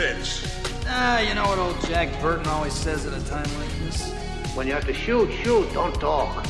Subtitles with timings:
[0.00, 0.48] bitch.
[0.86, 4.10] Ah, you know what old Jack Burton always says at a time like this?
[4.54, 6.46] When you have to shoot, shoot, don't talk.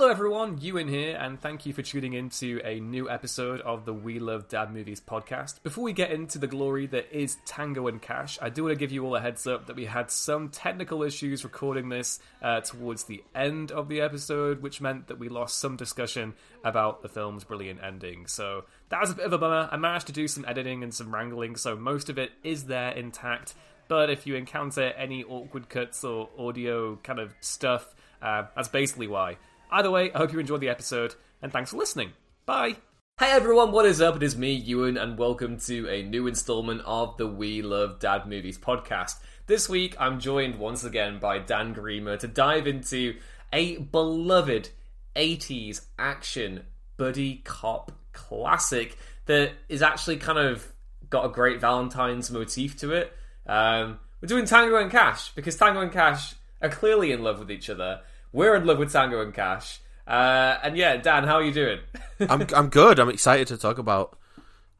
[0.00, 0.56] Hello, everyone.
[0.62, 4.18] Ewan here, and thank you for tuning in to a new episode of the We
[4.18, 5.62] Love Dad Movies podcast.
[5.62, 8.78] Before we get into the glory that is Tango and Cash, I do want to
[8.78, 12.62] give you all a heads up that we had some technical issues recording this uh,
[12.62, 16.32] towards the end of the episode, which meant that we lost some discussion
[16.64, 18.26] about the film's brilliant ending.
[18.26, 19.68] So that was a bit of a bummer.
[19.70, 22.92] I managed to do some editing and some wrangling, so most of it is there
[22.92, 23.52] intact.
[23.86, 29.06] But if you encounter any awkward cuts or audio kind of stuff, uh, that's basically
[29.06, 29.36] why.
[29.72, 32.10] Either way, I hope you enjoyed the episode, and thanks for listening.
[32.44, 32.76] Bye!
[33.20, 34.16] Hey everyone, what is up?
[34.16, 38.26] It is me, Ewan, and welcome to a new installment of the We Love Dad
[38.26, 39.20] Movies podcast.
[39.46, 43.14] This week, I'm joined once again by Dan Grima to dive into
[43.52, 44.70] a beloved
[45.14, 46.64] 80s action
[46.96, 50.66] buddy cop classic that is actually kind of
[51.10, 53.12] got a great Valentine's motif to it.
[53.46, 57.52] Um, we're doing Tango and Cash because Tango and Cash are clearly in love with
[57.52, 58.00] each other.
[58.32, 59.80] We're in love with Tango and Cash.
[60.06, 61.80] Uh, and yeah, Dan, how are you doing?
[62.20, 62.98] I'm I'm good.
[62.98, 64.18] I'm excited to talk about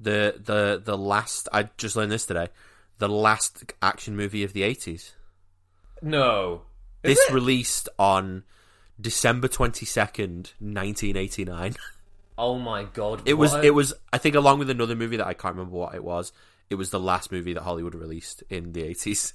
[0.00, 1.48] the the the last.
[1.52, 2.48] I just learned this today.
[2.98, 5.12] The last action movie of the 80s.
[6.02, 6.62] no.
[7.02, 7.32] Is This it?
[7.32, 8.44] released on
[9.00, 11.76] December 22nd, 1989.
[12.38, 13.20] Oh my god.
[13.26, 15.94] It was it was I think along with another movie that I can't remember what
[15.94, 16.32] it was.
[16.70, 19.34] It was the last movie that Hollywood released in the 80s.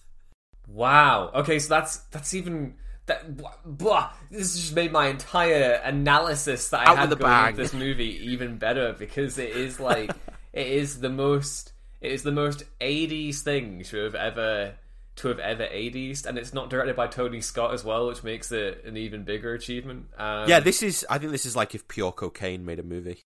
[0.67, 1.29] Wow.
[1.35, 2.73] Okay, so that's that's even
[3.07, 3.37] that.
[3.37, 4.11] Blah, blah.
[4.31, 8.57] This just made my entire analysis that I Out had the going this movie even
[8.57, 10.11] better because it is like
[10.53, 14.75] it is the most it is the most 80s thing to have ever
[15.17, 18.51] to have ever 80s and it's not directed by Tony Scott as well which makes
[18.51, 21.87] it an even bigger achievement um, Yeah, this is I think this is like if
[21.87, 23.23] Pure Cocaine made a movie.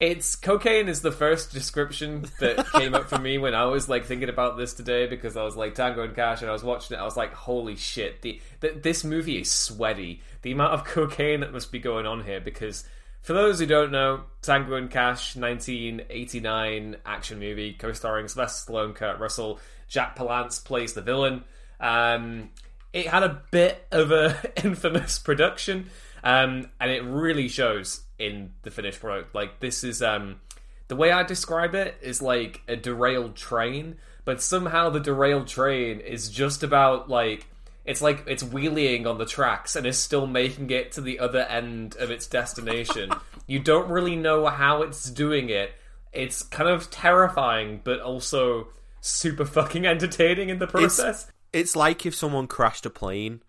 [0.00, 4.04] It's cocaine is the first description that came up for me when I was like
[4.04, 6.96] thinking about this today because I was like Tango and Cash and I was watching
[6.96, 7.00] it.
[7.00, 8.22] I was like, holy shit!
[8.22, 10.22] The, the this movie is sweaty.
[10.42, 12.84] The amount of cocaine that must be going on here because.
[13.20, 19.18] For those who don't know, Tango and Cash, 1989 action movie, co-starring Sylvester Stallone, Kurt
[19.18, 21.42] Russell, Jack Palance plays the villain.
[21.80, 22.50] Um,
[22.92, 25.90] it had a bit of a infamous production,
[26.22, 29.34] um, and it really shows in the finished product.
[29.34, 30.40] Like this is um,
[30.88, 36.00] the way I describe it is like a derailed train, but somehow the derailed train
[36.00, 37.46] is just about like
[37.84, 41.40] it's like it's wheeling on the tracks and is still making it to the other
[41.40, 43.10] end of its destination.
[43.46, 45.72] you don't really know how it's doing it.
[46.12, 48.68] It's kind of terrifying, but also
[49.00, 51.30] super fucking entertaining in the process.
[51.52, 53.42] It's like if someone crashed a plane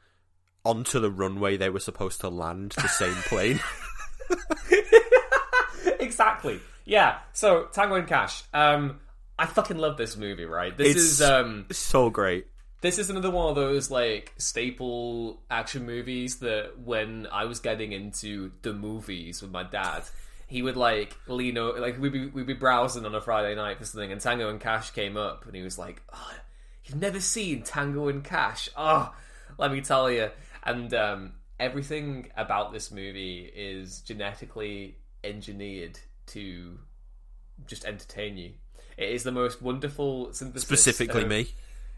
[0.65, 3.59] onto the runway they were supposed to land the same plane.
[5.99, 6.59] exactly.
[6.85, 7.19] Yeah.
[7.33, 8.43] So Tango and Cash.
[8.53, 8.99] Um,
[9.37, 10.45] I fucking love this movie.
[10.45, 10.75] Right.
[10.75, 12.47] This It's- is um, so great.
[12.81, 17.91] this is another one of those like staple action movies that when I was getting
[17.91, 20.03] into the movies with my dad,
[20.47, 23.77] he would like lean over, like we'd be we'd be browsing on a Friday night
[23.77, 26.31] for something, and Tango and Cash came up, and he was like, oh,
[26.85, 28.67] "You've never seen Tango and Cash?
[28.75, 29.13] Oh,
[29.57, 30.29] let me tell you."
[30.63, 36.79] And um, everything about this movie is genetically engineered to
[37.67, 38.53] just entertain you.
[38.97, 40.67] It is the most wonderful synthesis.
[40.67, 41.47] Specifically of- me.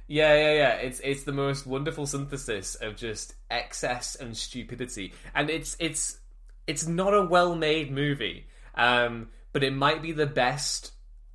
[0.07, 0.73] yeah, yeah, yeah.
[0.75, 6.19] It's it's the most wonderful synthesis of just excess and stupidity, and it's it's
[6.67, 8.45] it's not a well-made movie,
[8.75, 10.91] um, but it might be the best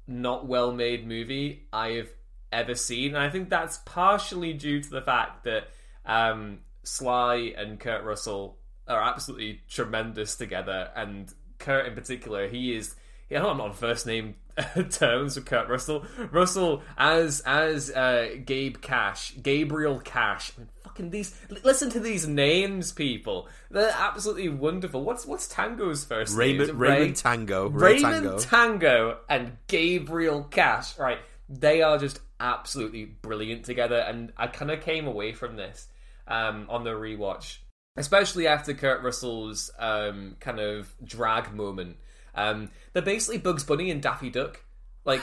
[0.06, 2.08] not well-made movie I have
[2.52, 5.68] ever seen, and I think that's partially due to the fact that
[6.04, 8.58] um, Sly and Kurt Russell
[8.88, 12.94] are absolutely tremendous together, and Kurt in particular, he is.
[13.28, 14.36] Yeah, I'm not on first name
[14.90, 16.04] terms with Kurt Russell.
[16.30, 20.52] Russell as as uh, Gabe Cash, Gabriel Cash.
[20.56, 21.34] I mean, fucking these.
[21.50, 23.48] l- Listen to these names, people.
[23.68, 25.02] They're absolutely wonderful.
[25.02, 26.58] What's what's Tango's first name?
[26.58, 27.12] Raymond, Ray?
[27.12, 27.68] Tango.
[27.68, 28.38] Ray Raymond Tango.
[28.38, 30.96] Tango and Gabriel Cash.
[30.96, 31.18] Right,
[31.48, 35.88] they are just absolutely brilliant together, and I kind of came away from this
[36.28, 37.58] um, on the rewatch,
[37.96, 41.96] especially after Kurt Russell's um, kind of drag moment.
[42.34, 44.62] Um, they're basically Bugs Bunny and Daffy Duck.
[45.04, 45.22] Like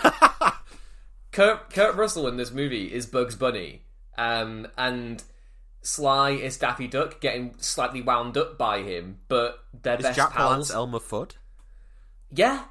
[1.32, 3.82] Kurt Kurt Russell in this movie is Bugs Bunny,
[4.18, 5.24] um, and
[5.82, 10.32] Sly is Daffy Duck, getting slightly wound up by him, but they're Is best Jack
[10.32, 10.72] pals.
[10.72, 11.32] Palance Elmer Fudd?
[12.32, 12.64] Yeah,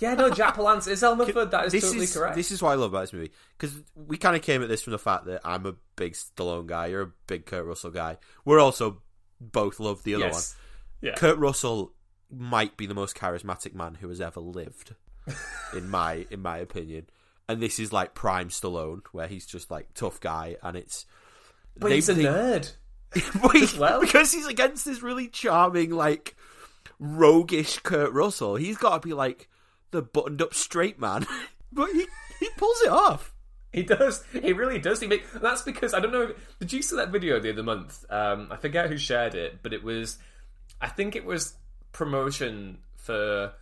[0.00, 1.50] yeah, no, Jack Palance is Elmer Fudd.
[1.50, 2.36] That is this totally is correct.
[2.36, 4.82] this is what I love about this movie because we kind of came at this
[4.82, 8.18] from the fact that I'm a big Stallone guy, you're a big Kurt Russell guy.
[8.44, 9.02] We're also
[9.40, 10.56] both love the other yes,
[11.00, 11.18] yeah, one.
[11.18, 11.92] Kurt Russell
[12.30, 14.94] might be the most charismatic man who has ever lived,
[15.76, 17.06] in my in my opinion.
[17.48, 21.04] And this is like prime Stallone, where he's just like tough guy, and it's
[21.78, 22.72] But they- he's a they- nerd.
[23.78, 24.00] Well.
[24.00, 26.34] because he's against this really charming, like
[26.98, 28.56] roguish Kurt Russell.
[28.56, 29.48] He's got to be like
[29.94, 31.26] the buttoned up straight man,
[31.72, 32.06] but he
[32.40, 33.32] he pulls it off.
[33.72, 34.24] He does.
[34.32, 35.00] He really does.
[35.00, 36.34] He make that's because I don't know.
[36.60, 38.04] Did you see that video the other month?
[38.10, 40.18] Um, I forget who shared it, but it was.
[40.80, 41.54] I think it was
[41.92, 43.52] promotion for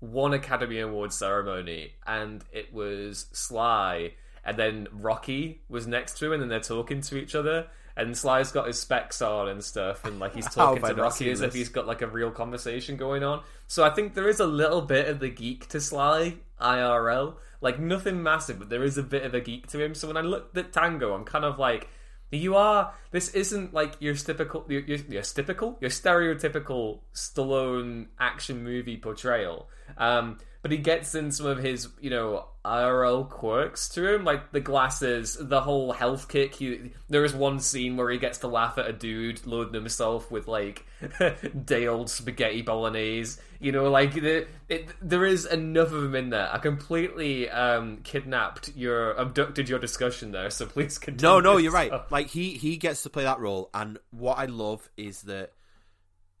[0.00, 4.12] one Academy Award ceremony, and it was Sly,
[4.44, 7.68] and then Rocky was next to him, and then they're talking to each other.
[7.96, 11.40] And Sly's got his specs on and stuff, and like he's talking to Rocky as
[11.40, 13.42] if he's got like a real conversation going on.
[13.66, 17.78] So I think there is a little bit of the geek to Sly IRL, like
[17.78, 19.94] nothing massive, but there is a bit of a geek to him.
[19.94, 21.88] So when I looked at Tango, I'm kind of like,
[22.30, 22.92] you are.
[23.10, 29.68] This isn't like your typical, your, your, your typical, your stereotypical Stallone action movie portrayal.
[29.96, 34.50] Um, but he gets in some of his, you know, IRL quirks to him, like
[34.50, 36.54] the glasses, the whole health kick.
[36.54, 40.30] He, there is one scene where he gets to laugh at a dude loading himself
[40.30, 40.86] with like
[41.66, 43.38] day old spaghetti bolognese.
[43.60, 46.48] You know, like the, it, there is enough of him in there.
[46.50, 50.48] I completely um, kidnapped your, abducted your discussion there.
[50.48, 51.30] So please continue.
[51.30, 51.92] No, no, you're right.
[52.10, 55.50] Like he he gets to play that role, and what I love is that th-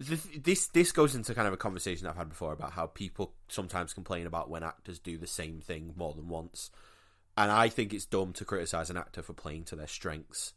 [0.00, 3.94] this this goes into kind of a conversation I've had before about how people sometimes
[3.94, 6.70] complain about when actors do the same thing more than once,
[7.36, 10.54] and I think it's dumb to criticize an actor for playing to their strengths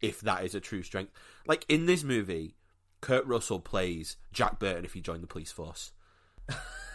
[0.00, 1.12] if that is a true strength.
[1.46, 2.56] Like in this movie,
[3.00, 5.92] Kurt Russell plays Jack Burton if he joined the police force,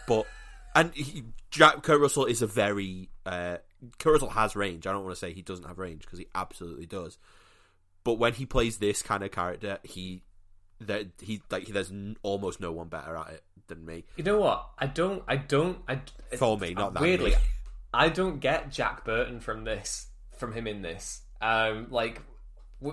[0.06, 0.26] but
[0.74, 3.58] and he, Jack Kurt Russell is a very uh,
[3.98, 4.86] Kurt Russell has range.
[4.86, 7.18] I don't want to say he doesn't have range because he absolutely does.
[8.04, 10.22] But when he plays this kind of character, he
[10.80, 14.04] that he like there's n- almost no one better at it than me.
[14.16, 14.68] You know what?
[14.78, 15.22] I don't.
[15.28, 15.78] I don't.
[15.88, 16.00] I
[16.36, 17.30] For me, not that weirdly.
[17.30, 17.36] me.
[17.92, 20.06] I don't get Jack Burton from this.
[20.36, 21.22] From him in this.
[21.40, 22.22] Um, like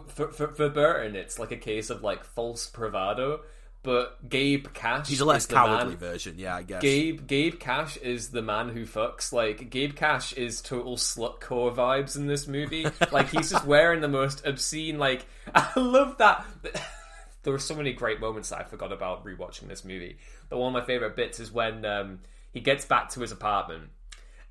[0.08, 3.42] for, for for Burton, it's like a case of like false bravado.
[3.84, 6.82] But Gabe Cash, He's a less is the cowardly man- version, yeah, I guess.
[6.82, 9.32] Gabe Gabe Cash is the man who fucks.
[9.32, 12.88] Like Gabe Cash is total slut core vibes in this movie.
[13.12, 14.98] like he's just wearing the most obscene.
[14.98, 16.46] Like I love that.
[17.46, 20.18] There were so many great moments that I forgot about rewatching this movie.
[20.50, 22.20] But one of my favorite bits is when um,
[22.52, 23.92] he gets back to his apartment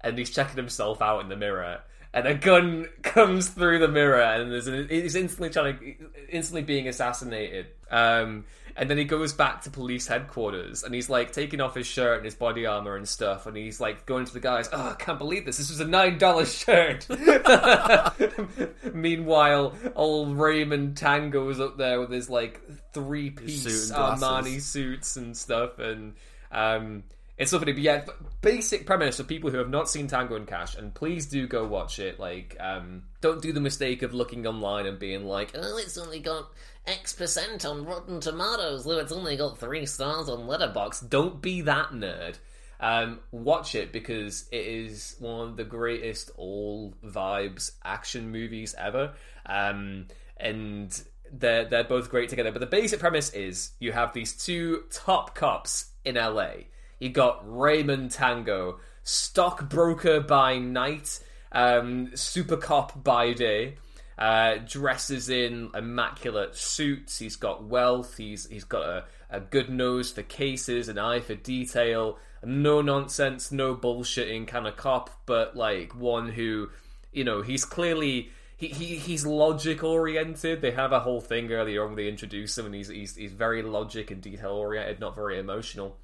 [0.00, 1.80] and he's checking himself out in the mirror.
[2.14, 5.94] And a gun comes through the mirror, and there's an, he's instantly trying to,
[6.30, 7.66] instantly being assassinated.
[7.90, 8.44] Um,
[8.76, 12.16] and then he goes back to police headquarters, and he's like taking off his shirt
[12.16, 14.94] and his body armor and stuff, and he's like going to the guys, "Oh, I
[14.94, 15.58] can't believe this!
[15.58, 17.06] This was a nine dollar shirt."
[18.94, 22.60] Meanwhile, old Raymond Tango's up there with his like
[22.92, 23.96] three piece suit.
[23.96, 26.14] Armani suits and stuff, and
[26.50, 27.04] um,
[27.36, 27.72] it's so funny.
[27.72, 28.04] But yeah,
[28.42, 31.66] basic premise for people who have not seen Tango and Cash, and please do go
[31.66, 32.20] watch it.
[32.20, 36.20] Like, um, don't do the mistake of looking online and being like, "Oh, it's only
[36.20, 36.50] got
[36.86, 38.84] X percent on Rotten Tomatoes.
[38.84, 42.36] Though it's only got three stars on Letterboxd." Don't be that nerd.
[42.80, 49.14] Um, watch it because it is one of the greatest all vibes action movies ever.
[49.46, 50.06] Um,
[50.36, 52.52] and they're they're both great together.
[52.52, 56.66] But the basic premise is you have these two top cops in LA.
[57.04, 63.74] You got Raymond Tango, stockbroker by night, um, super cop by day.
[64.16, 67.18] Uh, dresses in immaculate suits.
[67.18, 68.16] He's got wealth.
[68.16, 72.16] He's he's got a, a good nose for cases, an eye for detail.
[72.42, 76.70] No nonsense, no bullshitting kind of cop, but like one who,
[77.12, 80.62] you know, he's clearly he, he he's logic oriented.
[80.62, 83.32] They have a whole thing earlier on where they introduce him, and he's he's he's
[83.32, 85.98] very logic and detail oriented, not very emotional.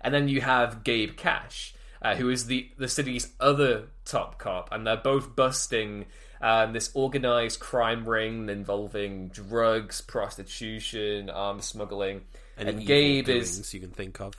[0.00, 4.72] And then you have Gabe Cash, uh, who is the the city's other top cop,
[4.72, 6.06] and they're both busting
[6.40, 12.22] um, this organized crime ring involving drugs, prostitution, arms smuggling.
[12.58, 14.34] Any and Gabe is you can think of.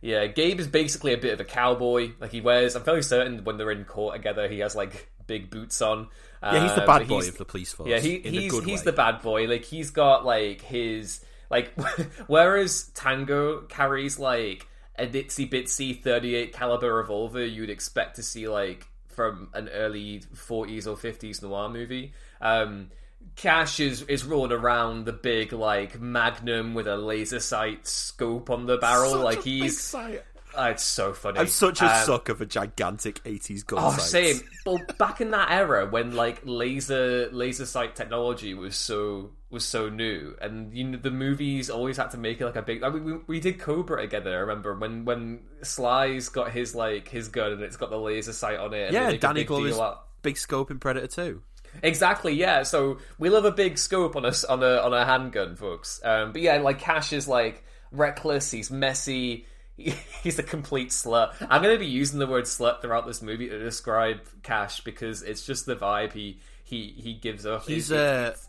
[0.00, 2.12] yeah, Gabe is basically a bit of a cowboy.
[2.20, 5.50] Like he wears, I'm fairly certain when they're in court together, he has like big
[5.50, 6.08] boots on.
[6.42, 7.88] Yeah, he's the Uh, bad boy of the police force.
[7.88, 8.84] yeah, he, in he's he's way.
[8.84, 9.46] the bad boy.
[9.46, 11.72] Like he's got like his like
[12.26, 14.66] whereas Tango carries like
[14.98, 20.86] a ditsy bitsy 38 caliber revolver you'd expect to see like from an early 40s
[20.86, 22.12] or 50s noir movie.
[22.40, 22.90] Um
[23.36, 28.66] Cash is is rolling around the big like Magnum with a laser sight scope on
[28.66, 29.12] the barrel.
[29.12, 30.22] Such like a big he's sight.
[30.56, 31.38] oh, it's so funny.
[31.38, 34.10] I'm such a Um, sucker for gigantic 80s gun Oh, sights.
[34.10, 34.40] same.
[34.66, 39.88] Well, back in that era when like laser laser sight technology was so was so
[39.88, 42.82] new, and you know the movies always had to make it like a big.
[42.82, 44.34] I mean, we, we did Cobra together.
[44.36, 48.32] I remember when when Sly's got his like his gun and it's got the laser
[48.32, 48.86] sight on it.
[48.86, 51.42] And Yeah, Danny big Glover's out- big scope in Predator 2.
[51.82, 52.62] Exactly, yeah.
[52.64, 56.00] So we love a big scope on us on a on a handgun, folks.
[56.04, 58.50] Um, but yeah, like Cash is like reckless.
[58.50, 59.46] He's messy.
[59.76, 61.32] He's a complete slut.
[61.48, 65.22] I'm going to be using the word slut throughout this movie to describe Cash because
[65.22, 67.66] it's just the vibe he he he gives off.
[67.66, 68.48] He's a it's-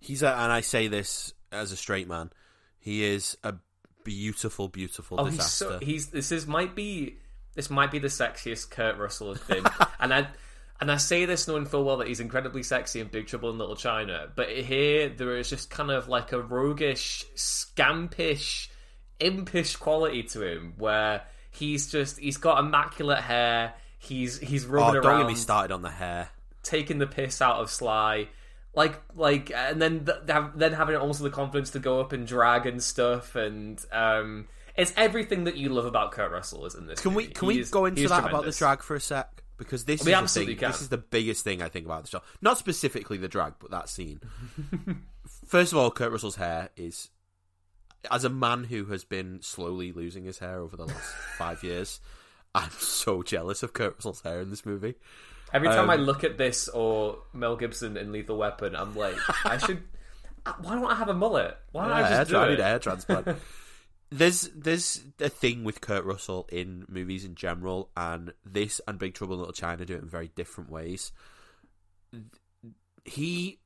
[0.00, 2.30] he's a, and I say this as a straight man.
[2.78, 3.54] He is a
[4.04, 5.64] beautiful, beautiful Oh, he's disaster.
[5.64, 7.16] so he's this is might be
[7.54, 9.64] this might be the sexiest Kurt Russell has been,
[10.00, 10.28] and I
[10.80, 13.58] and I say this knowing full well that he's incredibly sexy in Big Trouble in
[13.58, 18.68] Little China, but here there is just kind of like a roguish, scampish,
[19.20, 23.74] impish quality to him where he's just he's got immaculate hair.
[23.98, 26.28] He's he's oh, rubbing don't around, get me started on the hair.
[26.62, 28.28] taking the piss out of Sly,
[28.78, 32.26] like like, and then th- have, then having also the confidence to go up and
[32.26, 36.86] drag and stuff, and um, it's everything that you love about Kurt Russell is in
[36.86, 37.00] this.
[37.00, 39.42] Can we can He we is- go into that about the drag for a sec?
[39.58, 40.70] Because this We is the thing, can.
[40.70, 42.22] this is the biggest thing I think about the show.
[42.40, 44.20] Not specifically the drag, but that scene.
[45.46, 47.10] First of all, Kurt Russell's hair is
[48.10, 51.98] as a man who has been slowly losing his hair over the last five years.
[52.54, 54.94] I'm so jealous of Kurt Russell's hair in this movie.
[55.52, 59.16] Every time I Um, look at this or Mel Gibson in Lethal Weapon, I'm like,
[59.44, 59.82] I should.
[60.60, 61.56] Why don't I have a mullet?
[61.72, 63.28] Why don't I Yeah, hair, just do I need a hair transplant.
[64.10, 69.14] there's there's a thing with Kurt Russell in movies in general, and this and Big
[69.14, 71.12] Trouble in Little China do it in very different ways.
[73.04, 73.58] He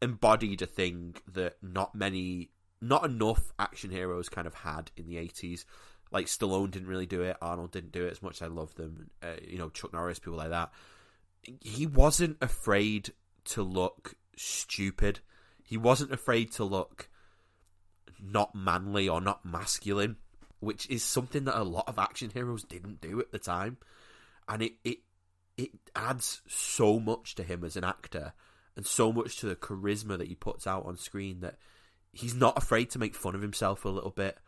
[0.00, 2.50] embodied a thing that not many,
[2.80, 5.64] not enough action heroes kind of had in the eighties.
[6.10, 8.74] Like Stallone didn't really do it, Arnold didn't do it as much as I love
[8.74, 9.10] them.
[9.22, 10.70] Uh, you know, Chuck Norris, people like that.
[11.60, 13.12] He wasn't afraid
[13.46, 15.20] to look stupid.
[15.62, 17.08] He wasn't afraid to look
[18.20, 20.16] not manly or not masculine,
[20.60, 23.78] which is something that a lot of action heroes didn't do at the time.
[24.48, 24.98] And it it
[25.56, 28.32] it adds so much to him as an actor
[28.76, 31.58] and so much to the charisma that he puts out on screen that
[32.12, 34.38] he's not afraid to make fun of himself a little bit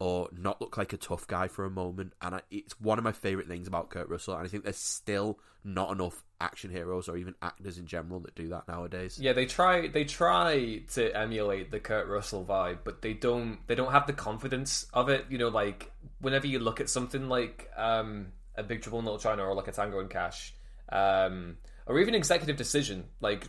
[0.00, 2.14] or not look like a tough guy for a moment.
[2.22, 4.34] And I, it's one of my favorite things about Kurt Russell.
[4.34, 8.34] And I think there's still not enough action heroes or even actors in general that
[8.34, 9.18] do that nowadays.
[9.20, 13.74] Yeah, they try they try to emulate the Kurt Russell vibe, but they don't they
[13.74, 15.26] don't have the confidence of it.
[15.28, 19.20] You know, like whenever you look at something like um, a Big Trouble in Little
[19.20, 20.54] China or like a Tango and Cash,
[20.90, 23.46] um, or even Executive Decision, like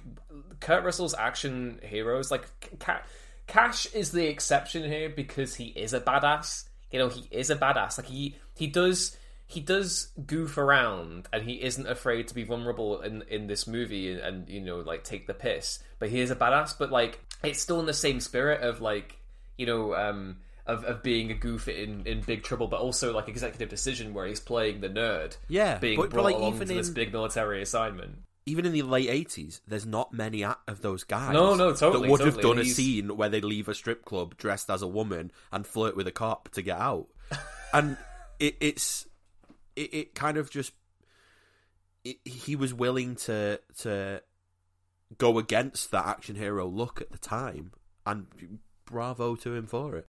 [0.60, 2.46] Kurt Russell's action heroes, like
[2.80, 3.04] Ca-
[3.48, 6.66] Cash is the exception here because he is a badass.
[6.92, 7.98] You know, he is a badass.
[7.98, 9.18] Like he he does
[9.48, 14.10] he does goof around and he isn't afraid to be vulnerable in in this movie
[14.12, 17.20] and, and you know like take the piss but he is a badass but like
[17.44, 19.18] it's still in the same spirit of like
[19.58, 23.28] you know um of, of being a goof in, in big trouble but also like
[23.28, 26.68] executive decision where he's playing the nerd Yeah, being but- but, brought like, along even
[26.70, 31.04] to this big military assignment even in the late eighties, there's not many of those
[31.04, 31.34] guys.
[31.34, 32.56] No, no, totally, That would have totally.
[32.56, 35.96] done a scene where they leave a strip club dressed as a woman and flirt
[35.96, 37.08] with a cop to get out,
[37.74, 37.98] and
[38.40, 39.08] it, it's
[39.76, 40.74] it, it kind of just
[42.04, 44.22] it, he was willing to to
[45.18, 47.72] go against that action hero look at the time,
[48.06, 48.28] and
[48.86, 50.08] bravo to him for it.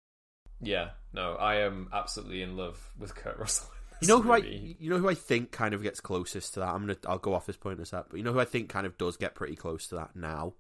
[0.63, 3.69] yeah no i am absolutely in love with kurt russell
[4.01, 6.69] You know who I, you know who I think kind of gets closest to that.
[6.69, 8.45] I'm gonna, I'll go off this point in a sec, but you know who I
[8.45, 10.55] think kind of does get pretty close to that now.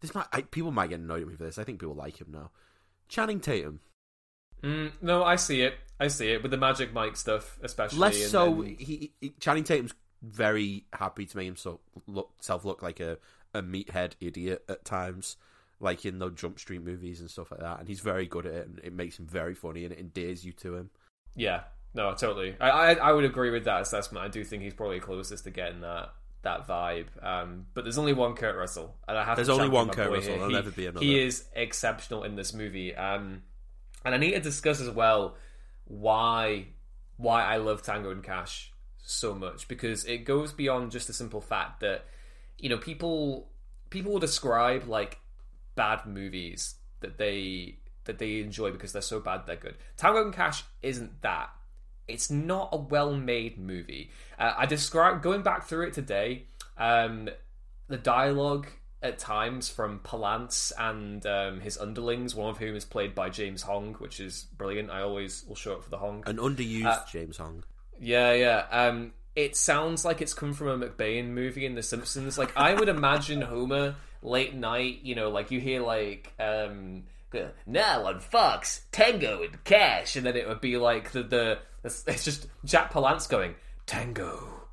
[0.00, 1.58] This might, I, people might get annoyed at me for this.
[1.58, 2.50] I think people like him now.
[3.08, 3.80] Channing Tatum,
[4.62, 8.30] Mm, no i see it i see it with the magic mike stuff especially less
[8.30, 8.62] so.
[8.62, 9.92] He, he, Channing Tatum's
[10.24, 13.18] very happy to make himself look, self look like a,
[13.52, 15.36] a meathead idiot at times,
[15.80, 17.80] like in the Jump Street movies and stuff like that.
[17.80, 20.44] And he's very good at it, and it makes him very funny, and it endears
[20.44, 20.90] you to him.
[21.36, 21.60] Yeah,
[21.94, 22.56] no, totally.
[22.60, 24.24] I, I I would agree with that assessment.
[24.24, 27.06] I do think he's probably closest to getting that that vibe.
[27.24, 30.10] Um, but there's only one Kurt Russell, and I have There's to only one Kurt
[30.10, 30.32] Russell, here.
[30.34, 31.04] there'll He- never be another.
[31.04, 32.94] He is exceptional in this movie.
[32.94, 33.42] Um,
[34.04, 35.36] and I need to discuss as well
[35.86, 36.66] why
[37.16, 41.40] why I love Tango and Cash so much because it goes beyond just the simple
[41.40, 42.06] fact that
[42.58, 43.48] you know people
[43.90, 45.18] people will describe like
[45.76, 49.76] bad movies that they that they enjoy because they're so bad they're good.
[49.96, 51.50] Tango and Cash isn't that.
[52.06, 54.10] It's not a well-made movie.
[54.38, 56.44] Uh, I describe going back through it today.
[56.76, 57.28] Um,
[57.88, 58.66] the dialogue
[59.02, 63.62] at times from Palance and um, his underlings, one of whom is played by James
[63.62, 64.90] Hong, which is brilliant.
[64.90, 66.22] I always will show up for the Hong.
[66.26, 67.64] An underused Uh, James Hong.
[68.00, 68.66] Yeah, yeah.
[68.70, 72.38] Um, it sounds like it's come from a McBain movie in The Simpsons.
[72.38, 77.04] Like I would imagine Homer late night, you know, like you hear like um
[77.66, 82.04] now on Fox, Tango and Cash, and then it would be like the the it's,
[82.06, 83.54] it's just Jack Palance going
[83.86, 84.66] Tango,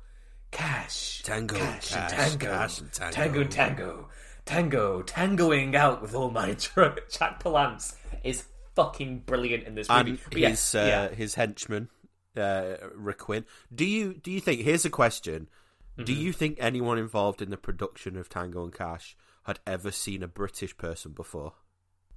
[0.50, 3.12] Cash, Tango, Cash, and Tango, Cash and Tango.
[3.14, 4.08] Tango, and Tango,
[4.44, 10.10] Tango, tangoing out with all my tr- Jack Palance is fucking brilliant in this movie.
[10.10, 10.78] and But yeah, his uh,
[11.10, 11.14] yeah.
[11.14, 11.88] his henchman,
[12.36, 13.44] uh, Rick Quinn.
[13.74, 14.62] Do you do you think?
[14.62, 15.48] Here's a question:
[15.96, 16.04] Mm-hmm.
[16.04, 20.22] Do you think anyone involved in the production of Tango and Cash had ever seen
[20.22, 21.52] a British person before?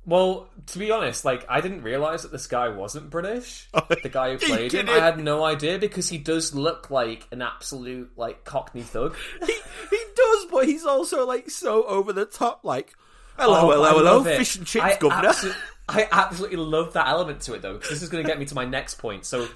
[0.07, 3.67] Well, to be honest, like I didn't realize that this guy wasn't British.
[4.03, 7.41] the guy who played him, I had no idea because he does look like an
[7.41, 9.15] absolute like Cockney thug.
[9.45, 9.53] he
[9.89, 12.59] he does, but he's also like so over the top.
[12.63, 12.93] Like,
[13.37, 14.37] hello, Oh, hello, I hello, it.
[14.37, 15.29] fish and chips, I governor.
[15.29, 15.55] abso-
[15.89, 18.45] I absolutely love that element to it though, because this is going to get me
[18.45, 19.25] to my next point.
[19.25, 19.47] So,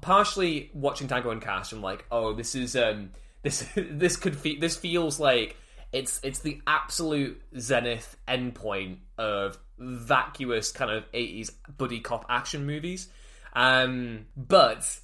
[0.00, 3.10] partially watching Tango and Cash, I'm like, oh, this is um,
[3.42, 5.56] this this could fe- this feels like
[5.92, 13.08] it's it's the absolute zenith endpoint of vacuous kind of 80s buddy cop action movies.
[13.54, 14.98] Um, but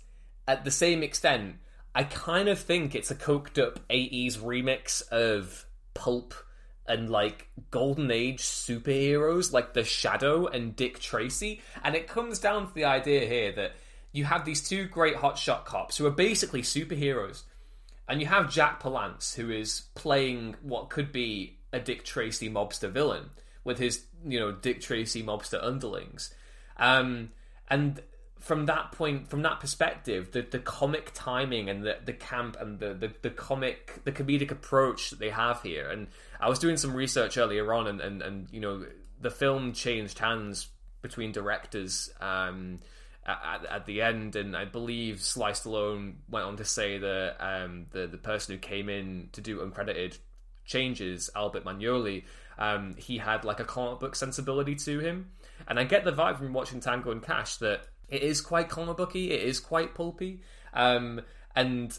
[0.47, 1.57] at the same extent,
[1.95, 5.65] I kind of think it's a coked up 80s remix of
[5.95, 6.35] Pulp
[6.87, 11.63] and like golden age superheroes like The Shadow and Dick Tracy.
[11.83, 13.73] And it comes down to the idea here that
[14.13, 17.43] you have these two great hotshot cops who are basically superheroes.
[18.09, 22.91] And you have Jack Palance, who is playing what could be a Dick Tracy mobster
[22.91, 23.31] villain
[23.65, 26.33] with his, you know, Dick Tracy mobster underlings.
[26.77, 27.31] Um,
[27.69, 28.03] and
[28.39, 32.79] from that point, from that perspective, the, the comic timing and the, the camp and
[32.79, 35.89] the, the, the comic, the comedic approach that they have here.
[35.89, 36.09] And
[36.39, 38.85] I was doing some research earlier on, and, and, and you know,
[39.19, 40.69] the film changed hands
[41.01, 42.11] between directors.
[42.21, 42.81] Um,
[43.27, 47.87] at, at the end, and I believe Sly Stallone went on to say that um,
[47.91, 50.19] the the person who came in to do uncredited
[50.65, 52.25] changes, Albert Magnoli,
[52.59, 55.31] um, he had like a comic book sensibility to him,
[55.67, 58.97] and I get the vibe from watching Tango and Cash that it is quite comic
[58.97, 61.21] booky, it is quite pulpy, um,
[61.57, 61.99] and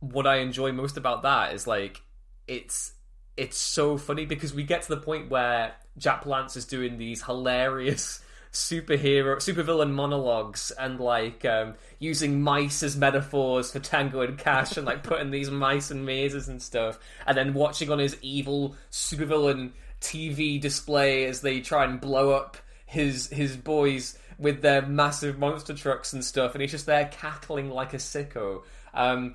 [0.00, 2.02] what I enjoy most about that is like
[2.46, 2.92] it's
[3.36, 7.22] it's so funny because we get to the point where Jack Palance is doing these
[7.22, 8.20] hilarious
[8.56, 14.86] superhero supervillain monologues and like um, using mice as metaphors for Tango and Cash and
[14.86, 19.72] like putting these mice in mazes and stuff and then watching on his evil supervillain
[20.00, 25.74] TV display as they try and blow up his his boys with their massive monster
[25.74, 28.62] trucks and stuff and he's just there cackling like a sicko.
[28.94, 29.34] Um,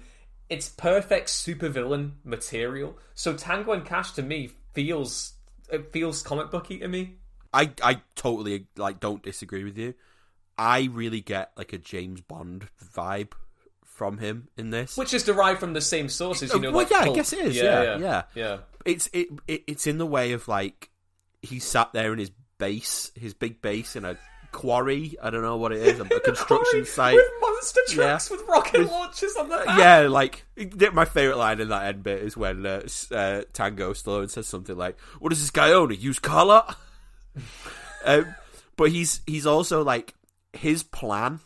[0.49, 2.97] it's perfect supervillain material.
[3.13, 5.33] So Tango and Cash to me feels
[5.71, 7.17] it feels comic booky to me
[7.53, 9.93] I I totally like don't disagree with you.
[10.57, 13.31] I really get like a James Bond vibe
[13.83, 14.97] from him in this.
[14.97, 16.69] which is derived from the same sources, you know.
[16.71, 17.55] well, like yeah, I guess it is.
[17.55, 17.97] Yeah, yeah.
[17.97, 18.57] yeah, yeah.
[18.85, 20.89] It's it, it it's in the way of like
[21.41, 24.17] he sat there in his base, his big base in a
[24.51, 25.15] quarry.
[25.21, 27.15] I don't know what it is, a, construction site.
[27.15, 28.37] with monster trucks Yeah.
[28.37, 29.77] with rocket launchers on the back.
[29.79, 30.45] yeah, like
[30.93, 34.77] my favorite line in that end bit is when uh, uh, Tango Stallone says something
[34.77, 35.91] like, "What does this guy own?
[35.91, 36.77] A used car lot?"
[38.05, 38.35] um,
[38.75, 40.13] but he's he's also like
[40.53, 41.39] his plan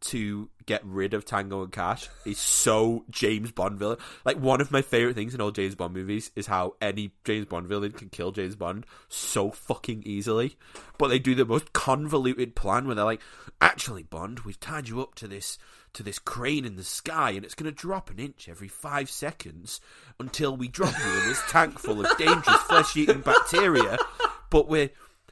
[0.00, 3.98] to get rid of Tango and Cash is so James Bond villain.
[4.24, 7.46] Like one of my favorite things in all James Bond movies is how any James
[7.46, 10.56] Bond villain can kill James Bond so fucking easily.
[10.96, 13.20] But they do the most convoluted plan where they're like,
[13.60, 15.58] "Actually, Bond, we've tied you up to this
[15.92, 19.10] to this crane in the sky, and it's going to drop an inch every five
[19.10, 19.80] seconds
[20.20, 23.98] until we drop you in this tank full of dangerous flesh-eating bacteria.
[24.50, 24.90] But we're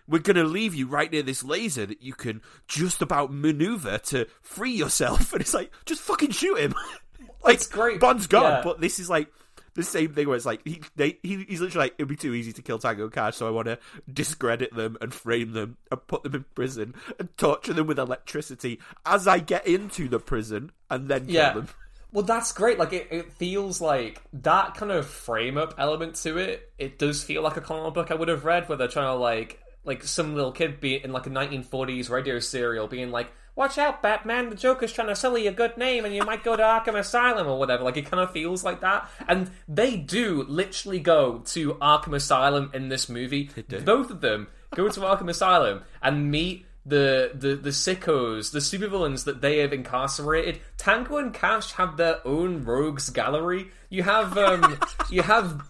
[0.08, 3.98] we're going to leave you right near this laser that you can just about maneuver
[3.98, 5.32] to free yourself.
[5.32, 6.74] And it's like, just fucking shoot him.
[7.44, 8.00] like, It's great.
[8.00, 8.60] Bond's gone, Yeah.
[8.64, 9.28] but this is like
[9.74, 12.34] the same thing where it's like, he, they, he, he's literally like, it'd be too
[12.34, 13.78] easy to kill Tango Cash, so I want to
[14.12, 18.80] discredit them and frame them and put them in prison and torture them with electricity
[19.06, 21.52] as I get into the prison and then kill Yeah.
[21.52, 21.68] them.
[22.10, 22.78] Well, that's great.
[22.78, 26.72] Like, it, it feels like that kind of frame up element to it.
[26.78, 29.14] It does feel like a comic book I would have read, where they're trying to
[29.14, 33.76] like, like some little kid be in like a 1940s radio serial, being like, "Watch
[33.78, 34.50] out, Batman!
[34.50, 36.96] The Joker's trying to sell you a good name, and you might go to Arkham
[36.96, 41.38] Asylum or whatever." Like, it kind of feels like that, and they do literally go
[41.46, 43.50] to Arkham Asylum in this movie.
[43.84, 44.46] Both of them
[44.76, 49.72] go to Arkham Asylum and meet the the the sickos, the supervillains that they have
[49.72, 50.60] incarcerated.
[50.76, 53.68] Tango and Cash have their own rogues gallery.
[53.90, 54.78] You have um
[55.10, 55.68] you have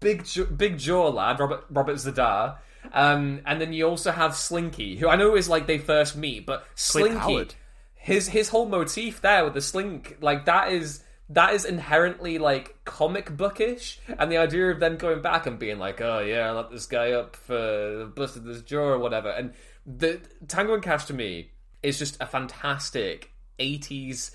[0.00, 2.58] big Jaw- big jaw lad Robert Robert Z'Dar.
[2.92, 6.46] Um, and then you also have Slinky, who I know is like they first meet,
[6.46, 7.48] but Slinky,
[7.94, 12.76] his his whole motif there with the slink, like that is that is inherently like
[12.84, 16.52] comic bookish, and the idea of them going back and being like, "Oh yeah, I
[16.52, 21.06] let this guy up for busted this jaw or whatever," and the Tango and Cash
[21.06, 21.50] to me
[21.82, 24.30] is just a fantastic '80s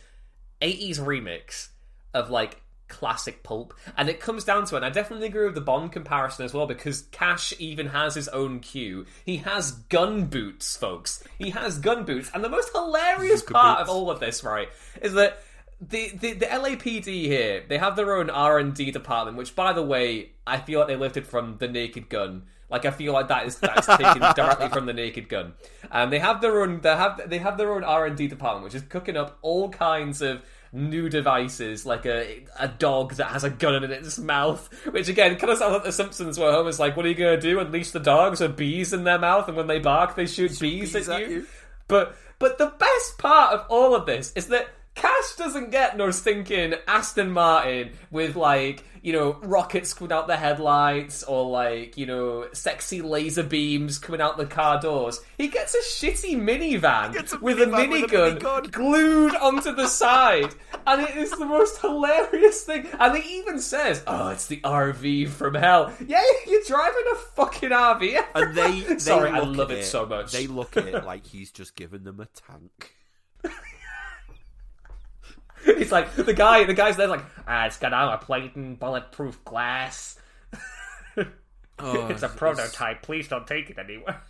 [0.61, 1.69] '80s remix
[2.13, 2.60] of like
[2.91, 4.79] classic pulp, and it comes down to it.
[4.79, 8.27] And I definitely agree with the Bond comparison as well because Cash even has his
[8.27, 9.05] own cue.
[9.25, 11.23] He has gun boots, folks.
[11.39, 13.89] He has gun boots, and the most hilarious part boots.
[13.89, 14.69] of all of this, right,
[15.01, 15.41] is that
[15.81, 19.73] the, the the LAPD here they have their own R and D department, which by
[19.73, 22.43] the way I feel like they lifted from the Naked Gun.
[22.69, 25.53] Like I feel like that is that is taken directly from the Naked Gun.
[25.91, 28.65] Um, they have their own they have they have their own R and D department,
[28.65, 33.43] which is cooking up all kinds of new devices, like a a dog that has
[33.43, 36.79] a gun in its mouth, which again kind of sounds like The Simpsons, where Homer's
[36.79, 37.59] like, "What are you gonna do?
[37.59, 40.93] Unleash the dogs with bees in their mouth, and when they bark, they shoot bees,
[40.93, 41.35] bees at, at you.
[41.35, 41.47] you.
[41.87, 44.67] But but the best part of all of this is that
[45.01, 50.37] Cash doesn't get no stinking Aston Martin with like you know rockets coming out the
[50.37, 55.19] headlights or like you know sexy laser beams coming out the car doors.
[55.39, 59.87] He gets a shitty minivan a with a minivan with a minigun glued onto the
[59.87, 60.53] side,
[60.85, 62.85] and it is the most hilarious thing.
[62.99, 67.71] And he even says, "Oh, it's the RV from hell." Yeah, you're driving a fucking
[67.71, 68.23] RV.
[68.35, 70.31] And they, they Sorry, I love at it so much.
[70.31, 72.97] They look at it like he's just given them a tank.
[75.65, 76.63] It's like the guy.
[76.63, 80.17] The guy's there, like, ah, it's got armor plating, bulletproof glass.
[81.83, 83.01] Oh, It's a prototype.
[83.01, 84.21] Please don't take it anywhere.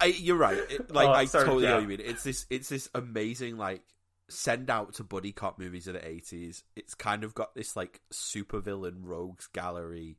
[0.00, 0.56] I, you're right.
[0.56, 2.00] It- like Oh, I sorry, totally know what you mean.
[2.02, 2.46] It's this.
[2.48, 3.82] It's this amazing like
[4.30, 6.64] send out to buddy cop movies of the eighties.
[6.74, 10.16] It's kind of got this like supervillain rogues gallery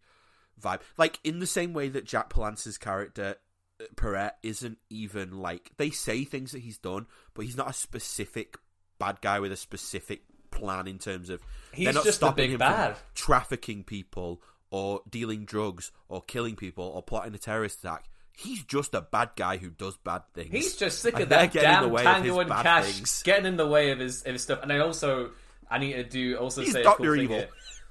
[0.62, 0.82] vibe.
[0.98, 3.36] Like in the same way that Jack Palance's character
[3.82, 7.74] uh, Perret isn't even like they say things that he's done, but he's not a
[7.74, 8.56] specific
[9.00, 11.42] bad guy with a specific plan in terms of
[11.74, 12.96] He's they're not just stopping big him bad.
[12.96, 18.06] from trafficking people or dealing drugs or killing people or plotting a terrorist attack.
[18.38, 20.52] He's just a bad guy who does bad things.
[20.52, 22.38] He's just sick And of they're that getting in the damn way of Tango his
[22.40, 23.24] and bad Cash things.
[23.24, 24.60] getting in the way of his of his stuff.
[24.62, 25.32] And I also
[25.70, 26.98] I need to do also He's say a Dr.
[27.04, 27.36] cool thing Evil.
[27.38, 27.50] here.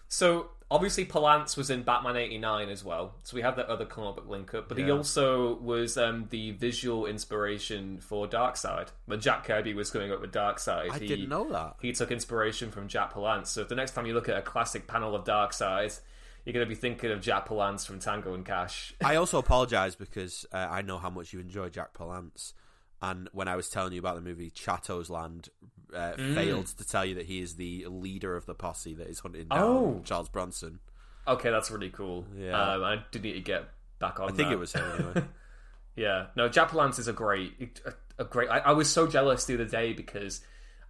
[0.09, 3.15] So obviously Palance was in Batman eighty nine as well.
[3.23, 4.69] So we have that other comic book link up.
[4.69, 8.89] But he also was um, the visual inspiration for Darkseid.
[9.07, 11.77] When Jack Kirby was coming up with Darkseid, I he, didn't know that.
[11.81, 13.47] he took inspiration from Jack Palance.
[13.47, 16.01] So if the next time you look at a classic panel of Darkseid,
[16.45, 18.95] you're going to be thinking of Jack Palance from Tango and Cash.
[19.03, 22.53] I also apologise because uh, I know how much you enjoy Jack Palance,
[23.01, 25.49] and when I was telling you about the movie Chatto's Land,
[25.95, 26.35] uh, Mm.
[26.35, 29.49] failed to tell you that he is the leader of the posse that is hunting
[29.49, 30.01] down Oh.
[30.05, 30.81] Charles Bronson.
[31.27, 32.27] Okay, that's really cool.
[32.37, 32.61] Yeah.
[32.75, 34.55] Um, I did need to get back on I think that.
[34.55, 35.25] it was him anyway.
[35.97, 38.49] Yeah, no, Jack Palance is a great, a, a great.
[38.51, 40.41] I, I was so jealous the other day because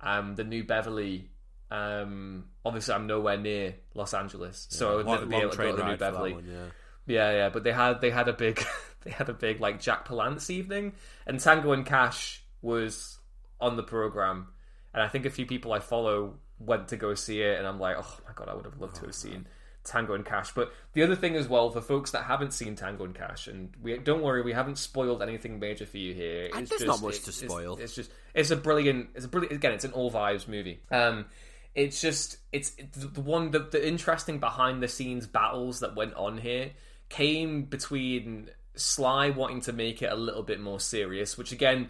[0.01, 1.29] um, the new Beverly.
[1.71, 5.57] Um, obviously, I'm nowhere near Los Angeles, so I would Long- never be able to
[5.59, 6.33] go to the new ride for that Beverly.
[6.33, 6.65] one, yeah.
[7.07, 8.65] Yeah, yeah, but they had they had a big
[9.03, 10.95] they had a big like Jack Palance evening,
[11.27, 13.19] and Tango and Cash was
[13.61, 14.49] on the program,
[14.95, 17.79] and I think a few people I follow went to go see it, and I'm
[17.81, 19.47] like, oh my god, I would have loved to have seen
[19.85, 20.53] Tango and Cash.
[20.55, 23.71] But the other thing as well for folks that haven't seen Tango and Cash, and
[23.83, 26.45] we don't worry, we haven't spoiled anything major for you here.
[26.45, 27.77] It's there's just- not much it- to it's- spoil.
[27.77, 29.55] It's, just it's a brilliant, it's a brilliant.
[29.57, 30.81] Again, it's an all vibes movie.
[30.91, 31.27] Um,
[31.75, 36.15] it's just it's, it's the one the, the interesting behind the scenes battles that went
[36.15, 36.71] on here
[37.09, 41.89] came between Sly wanting to make it a little bit more serious, which again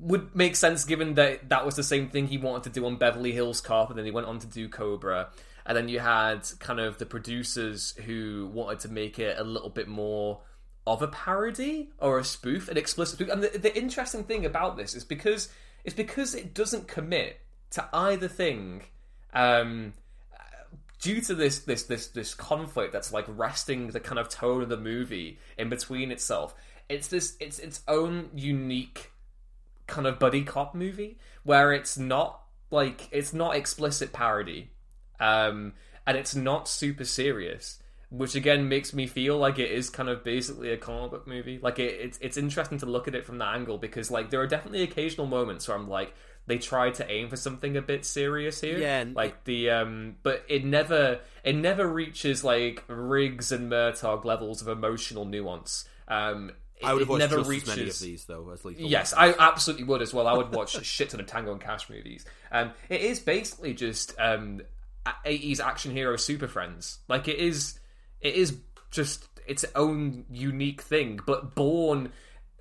[0.00, 2.96] would make sense given that that was the same thing he wanted to do on
[2.96, 5.30] Beverly Hills Cop, and then he went on to do Cobra.
[5.64, 9.70] And then you had kind of the producers who wanted to make it a little
[9.70, 10.40] bit more
[10.86, 13.28] of a parody or a spoof, an explicit spoof.
[13.28, 15.50] And the, the interesting thing about this is because
[15.84, 17.38] it's because it doesn't commit
[17.70, 18.82] to either thing.
[19.32, 19.94] Um,
[21.00, 24.68] due to this this this this conflict that's like resting the kind of tone of
[24.68, 26.54] the movie in between itself
[26.88, 29.11] it's this it's its own unique
[29.92, 34.70] kind of buddy cop movie where it's not like it's not explicit parody
[35.20, 35.72] um
[36.06, 37.78] and it's not super serious
[38.12, 41.58] which again makes me feel like it is kind of basically a comic book movie.
[41.60, 44.40] Like it, it's it's interesting to look at it from that angle because like there
[44.40, 46.14] are definitely occasional moments where I'm like
[46.46, 48.78] they tried to aim for something a bit serious here.
[48.78, 54.60] Yeah, like the um but it never it never reaches like Riggs and Murtaugh levels
[54.60, 55.88] of emotional nuance.
[56.06, 56.52] Um
[56.84, 58.84] I would have watched never just reaches as many of these though as Lethal.
[58.86, 59.12] Yes.
[59.16, 60.26] I absolutely would as well.
[60.26, 62.24] I would watch a shit ton of Tango and Cash movies.
[62.50, 64.60] Um, it is basically just um,
[65.24, 66.98] eighties action hero super friends.
[67.08, 67.78] Like it is,
[68.20, 68.56] it is
[68.90, 72.12] just its own unique thing, but born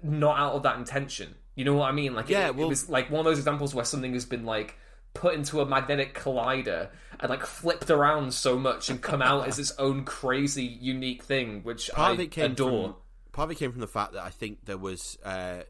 [0.04, 1.36] not out of that intention.
[1.56, 2.16] You know what I mean?
[2.16, 4.46] Like, Yeah, it, well- it was like one of those examples where something has been
[4.46, 4.78] like
[5.14, 9.60] put into a magnetic collider and like flipped around so much and come out as
[9.60, 12.84] its own crazy unique thing, which part I of it came adore.
[12.86, 12.96] from
[13.32, 15.62] part of it came from the fact that I think there was uh,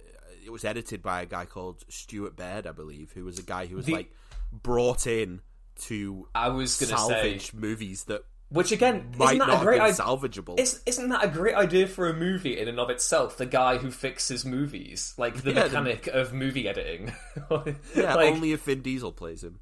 [0.45, 3.65] it was edited by a guy called Stuart Baird, I believe, who was a guy
[3.67, 4.11] who was The- like
[4.51, 5.41] brought in
[5.83, 9.65] to I was gonna salvage say, movies that which again might isn't that not a
[9.65, 9.93] great idea?
[10.03, 10.59] salvageable.
[10.59, 13.37] Is, isn't that a great idea for a movie in and of itself?
[13.37, 17.13] The guy who fixes movies, like the Yeah, the- mechanic of movie editing.
[17.95, 19.59] yeah, Like- only if Vin Diesel plays him.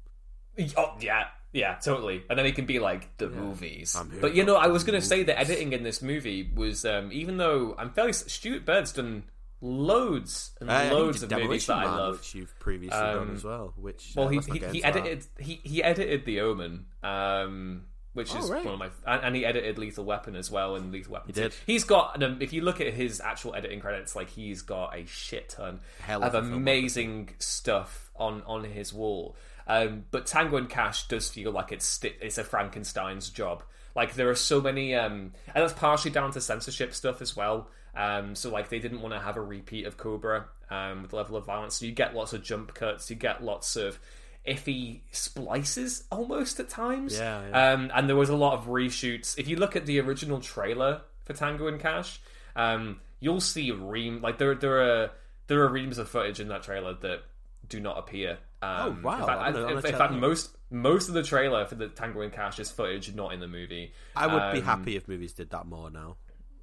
[0.76, 2.22] Oh yeah, yeah, totally.
[2.30, 3.96] And then he can be like the movies.
[4.20, 7.10] But you know, I was going to say the editing in this movie was, um,
[7.12, 9.24] even though I'm fairly Stuart Baird's done
[9.60, 12.14] loads and Uh, loads of movies Demolition that I Man, love.
[12.18, 13.74] which you've previously done Um, as well.
[13.76, 15.06] Which Well, uh, he let's not he, get he into that.
[15.06, 17.82] edited he, he edited The Omen, um,
[18.12, 18.64] which is Oh, right.
[18.64, 20.76] one of my and, and he edited Lethal Weapon as well.
[20.76, 21.40] And Lethal Weapon, He 2.
[21.42, 21.54] did.
[21.66, 25.04] He's got um, if you look at his actual editing credits, like he's got a
[25.06, 26.54] shit ton Hell of of a filmography.
[26.56, 29.36] amazing stuff on on his wall.
[29.70, 33.62] Um, but Tango and Cash does feel like it's sti- it's a Frankenstein's job.
[33.94, 37.68] Like there are so many, um, and that's partially down to censorship stuff as well.
[37.94, 41.16] Um, so like they didn't want to have a repeat of Cobra um, with the
[41.16, 41.76] level of violence.
[41.76, 44.00] So you get lots of jump cuts, you get lots of
[44.44, 47.16] iffy splices almost at times.
[47.16, 47.72] Yeah, yeah.
[47.72, 49.38] Um, and there was a lot of reshoots.
[49.38, 52.20] If you look at the original trailer for Tango and Cash,
[52.56, 55.10] um, you'll see ream like there there are
[55.46, 57.22] there are reams of footage in that trailer that
[57.68, 58.38] do not appear.
[58.62, 59.20] Um, Oh, wow.
[59.20, 61.88] In fact, I'm in- gonna in check fact most most of the trailer for the
[61.88, 63.92] Tango and Cash is footage not in the movie.
[64.14, 66.16] I would be Um, happy if movies did that more now.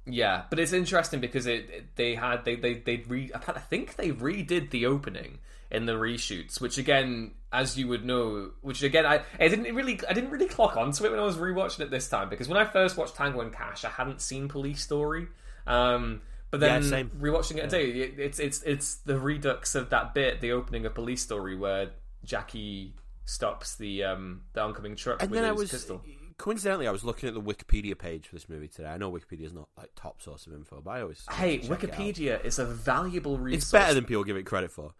[0.06, 3.58] yeah, but it's interesting because it, it- they had they they they re I I
[3.60, 5.38] think they redid the opening
[5.70, 10.00] in the reshoots, which again, as you would know, which again I I didn't really
[10.08, 12.56] I didn't really clock onto it when I was rewatching it this time because when
[12.58, 15.26] I first watched Tango and Cash, I hadn't seen Police Story.
[15.66, 17.10] Um, but then Yeah, same.
[17.10, 20.94] rewatching it today, it, it's it's it's the redux of that bit, the opening of
[20.94, 21.90] Police Story, where
[22.24, 26.02] Jackie stops the um the oncoming truck And with then I was pistol.
[26.38, 28.88] coincidentally I was looking at the Wikipedia page for this movie today.
[28.88, 31.84] I know Wikipedia is not like top source of info, but I always Hey, check
[31.84, 31.98] it out.
[31.98, 33.62] Wikipedia is a valuable resource.
[33.64, 34.94] It's better than people give it credit for.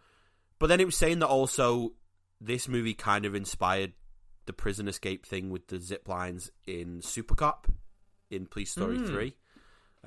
[0.58, 1.92] But then it was saying that also
[2.40, 3.92] this movie kind of inspired
[4.46, 7.66] the prison escape thing with the zip lines in Super Cop
[8.30, 9.06] in Police Story Hmm.
[9.06, 9.36] 3.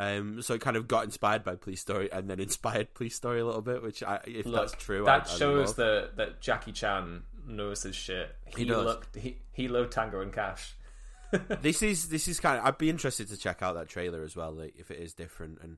[0.01, 3.39] Um, so it kind of got inspired by Police Story and then inspired Police Story
[3.39, 6.41] a little bit, which I, if Look, that's true, that I, I shows that that
[6.41, 8.35] Jackie Chan knows his shit.
[8.47, 8.83] He, He does.
[8.83, 10.75] looked he he loved Tango and Cash.
[11.61, 12.65] this is this is kind of.
[12.65, 15.59] I'd be interested to check out that trailer as well, like, if it is different,
[15.61, 15.77] and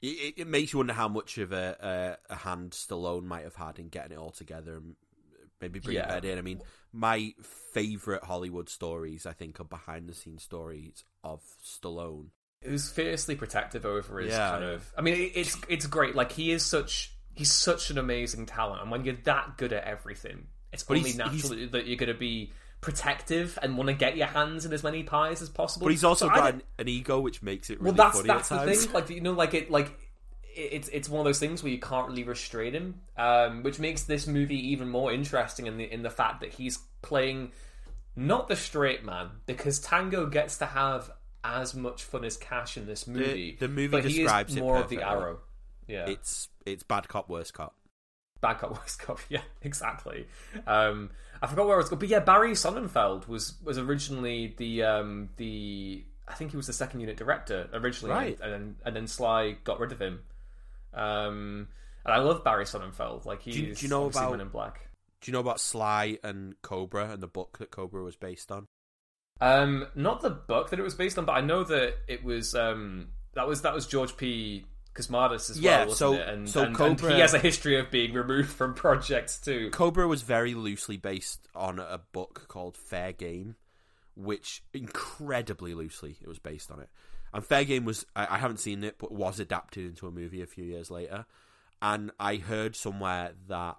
[0.00, 3.56] it, it makes you wonder how much of a, a a hand Stallone might have
[3.56, 4.94] had in getting it all together and
[5.60, 6.08] maybe bringing Yeah.
[6.20, 6.38] that in.
[6.38, 7.34] I mean, my
[7.72, 12.28] favorite Hollywood stories, I think, are behind the scenes stories of Stallone.
[12.64, 14.92] Was fiercely protective over his Yeah, kind of.
[14.96, 16.14] I mean, it's it's great.
[16.16, 19.84] Like he is such he's such an amazing talent, and when you're that good at
[19.84, 23.94] everything, it's But only he's- natural that you're going to be protective and want to
[23.94, 25.84] get your hands in as many pies as possible.
[25.86, 28.26] But he's also So got an, an ego which makes it well really that's funny
[28.28, 28.84] that's at the times.
[28.86, 29.86] thing like you know like it like
[30.54, 33.78] it- it's it's one of those things where you can't really restrain him um which
[33.78, 37.50] makes this movie even more interesting in the in the fact that he's playing
[38.14, 41.10] not the straight man because tango gets to have
[41.44, 44.60] as much fun as cash in this movie the movie but he describes is it
[44.60, 45.38] more of the arrow.
[45.86, 46.06] Yeah.
[46.08, 47.74] It's it's bad cop, worst cop.
[48.40, 50.26] bad cop worst cop yeah exactly.
[50.66, 54.82] Um i forgot where i was going but yeah barry sonnenfeld was was originally the
[54.82, 58.40] um the i think he was the second unit director originally Right.
[58.40, 60.20] and, then and then sly got rid of him.
[60.94, 61.68] Um
[62.04, 63.24] and i love barry sonnenfeld.
[63.24, 64.80] Like he's you- do you know about- Men in black.
[65.22, 68.66] Do you know about Sly and Cobra and the book that Cobra was based on?
[69.40, 72.54] Um not the book that it was based on but i know that it was
[72.54, 76.28] um that was that was george p Cosmatos as Yeah, well, wasn't so- it?
[76.28, 79.68] And, so and, and he has a history of being removed from projects too.
[79.70, 83.56] Cobra was very loosely based on a book called Fair Game,
[84.14, 86.88] which incredibly loosely it was based on it.
[87.34, 90.40] And Fair Game was I, I haven't seen it, but was adapted into a movie
[90.40, 91.26] a few years later.
[91.82, 93.76] And I heard somewhere that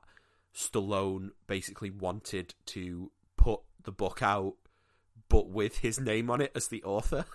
[0.56, 4.54] Stallone basically wanted to put the book out,
[5.30, 7.26] but with his name on it as the author.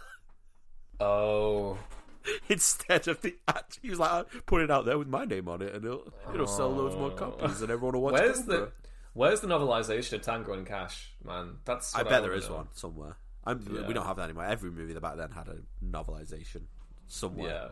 [1.00, 1.78] Oh,
[2.48, 5.48] Instead of the act, he was like, "I'll "Put it out there with my name
[5.48, 8.56] on it, and it'll it'll sell loads more copies, and everyone will watch." Where's Cobra."
[8.56, 8.72] the
[9.14, 11.58] Where's the novelization of Tango and Cash, man?
[11.64, 12.56] That's I bet wanna there is know.
[12.56, 13.16] one somewhere.
[13.44, 13.86] I'm, Yeah.
[13.86, 14.44] We don't have that anymore.
[14.44, 16.62] Every movie that back then had a novelization
[17.08, 17.70] somewhere.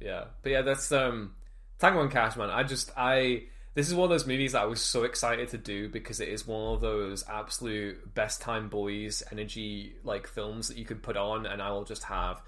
[0.00, 1.34] Yeah, yeah, but yeah, that's um
[1.78, 2.48] Tango and Cash, man.
[2.50, 5.58] I just I this is one of those movies that I was so excited to
[5.58, 10.76] do because it is one of those absolute best time boys energy like films that
[10.76, 12.42] you could put on, and I will just have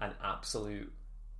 [0.00, 0.92] an absolute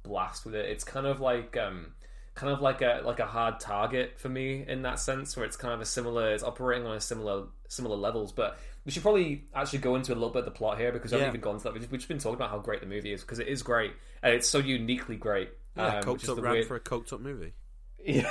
[0.02, 0.66] blast with it.
[0.66, 1.92] It's kind of like um
[2.34, 5.56] kind of like a like a hard target for me in that sense, where it's
[5.56, 8.32] kind of a similar, it's operating on a similar similar levels.
[8.32, 11.10] But we should probably actually go into a little bit of the plot here because
[11.12, 11.38] we haven't Yeah.
[11.38, 11.72] even gone to that.
[11.72, 13.62] We've just, we've just been talking about how great the movie is because it is
[13.62, 15.50] great and it's so uniquely great.
[15.76, 17.52] Yeah, um, coked up weird- for a coked up movie.
[18.04, 18.30] yeah,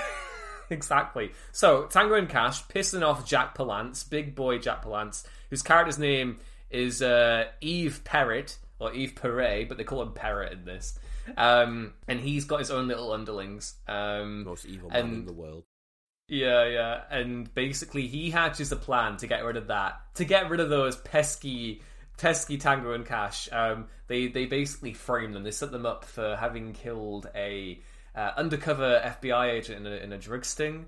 [0.69, 1.31] exactly.
[1.51, 6.39] So Tango and Cash pissing off Jack Palance, big boy Jack Palance, whose character's name
[6.69, 10.97] is uh, Yves Perrott or Yves Perret, but they call him Perrot in this.
[11.37, 13.75] Um, and he's got his own little underlings.
[13.87, 15.63] Um, Most evil man in the world.
[16.27, 20.49] yeah, yeah, and basically he hatches a plan to get rid of that, to get
[20.49, 21.81] rid of those pesky,
[22.17, 23.49] pesky Tango and Cash.
[23.51, 25.43] Um, they they basically frame them.
[25.43, 27.79] They set them up for having killed a
[28.15, 30.85] uh, undercover FBI agent in a, in a drug sting,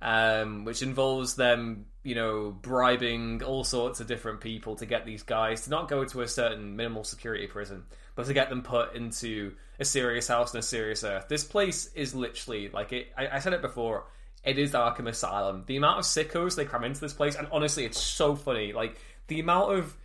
[0.00, 5.22] um, which involves them, you know, bribing all sorts of different people to get these
[5.22, 8.94] guys to not go to a certain minimal security prison, but to get them put
[8.94, 11.26] into a serious house on a serious earth.
[11.28, 13.08] This place is literally like it.
[13.16, 14.04] I, I said it before.
[14.44, 15.62] It is Arkham Asylum.
[15.66, 18.72] The amount of sickos they cram into this place, and honestly, it's so funny.
[18.72, 19.96] Like the amount of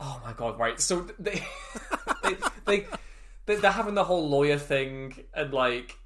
[0.00, 0.80] oh my god, right?
[0.80, 1.42] So they,
[2.22, 2.86] they, they
[3.46, 5.96] they're having the whole lawyer thing, and like,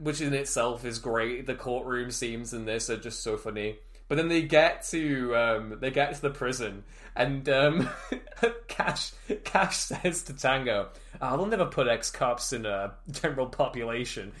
[0.00, 1.46] which in itself is great.
[1.46, 3.76] The courtroom scenes in this are just so funny.
[4.08, 6.84] But then they get to um, they get to the prison,
[7.16, 7.88] and um,
[8.68, 9.12] Cash
[9.44, 10.88] Cash says to Tango,
[11.20, 14.32] oh, "They'll never put ex cops in a general population."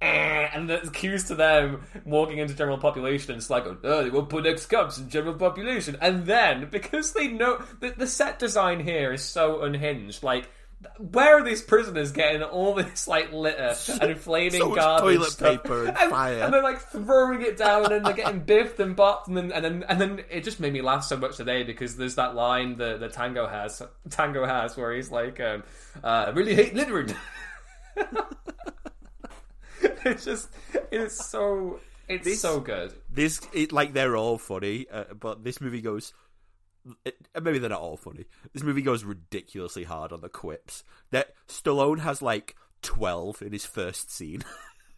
[0.00, 4.10] Eh, And the cues to them walking into general population, and it's like, oh, they
[4.10, 5.96] won't put ex cops in general population.
[6.00, 10.50] And then, because they know the, the set design here is so unhinged, like,
[10.98, 15.62] where are these prisoners getting all this like litter and flaming So garbage toilet stuff?
[15.62, 16.40] paper and fire.
[16.42, 19.64] and they're like throwing it down and they're getting biffed and bopped and then and
[19.64, 22.76] then and then it just made me laugh so much today because there's that line
[22.76, 25.62] that, that Tango has Tango has where he's like um,
[26.02, 27.14] uh, I really hate littering
[30.04, 30.48] it's just
[30.90, 35.60] it's so it's This- so good This, it, like, they're all funny, uh, but this
[35.60, 36.12] movie goes.
[37.04, 38.26] It, maybe they're not all funny.
[38.52, 40.84] This movie goes ridiculously hard on the quips.
[41.10, 44.44] That Stallone has like twelve in his first scene,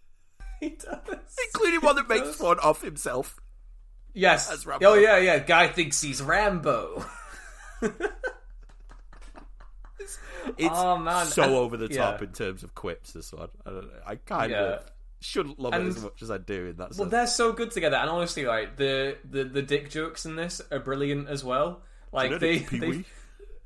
[0.60, 0.98] he does
[1.54, 3.38] including one that makes fun of himself.
[4.14, 7.04] yes oh yeah yeah guy thinks he's Rambo
[7.82, 7.98] It's
[10.72, 12.26] Oh, so over the top yeah.
[12.26, 13.12] in terms of quips.
[13.12, 13.98] This one, I, don't know.
[14.06, 14.62] I kind Yeah.
[14.76, 14.90] of
[15.26, 16.98] shouldn't love it as much as I do in that sense.
[16.98, 20.62] Well, they're so good together, and honestly, like the the, the dick jokes in this
[20.70, 21.82] are brilliant as well.
[22.12, 23.04] Like You know, they, they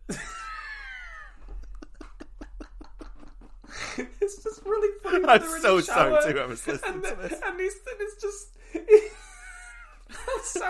[3.99, 5.25] it's just really funny.
[5.27, 6.40] I'm so sorry too.
[6.40, 7.40] I was listening and, to this.
[7.44, 8.49] and he's and it's just.
[10.44, 10.66] so,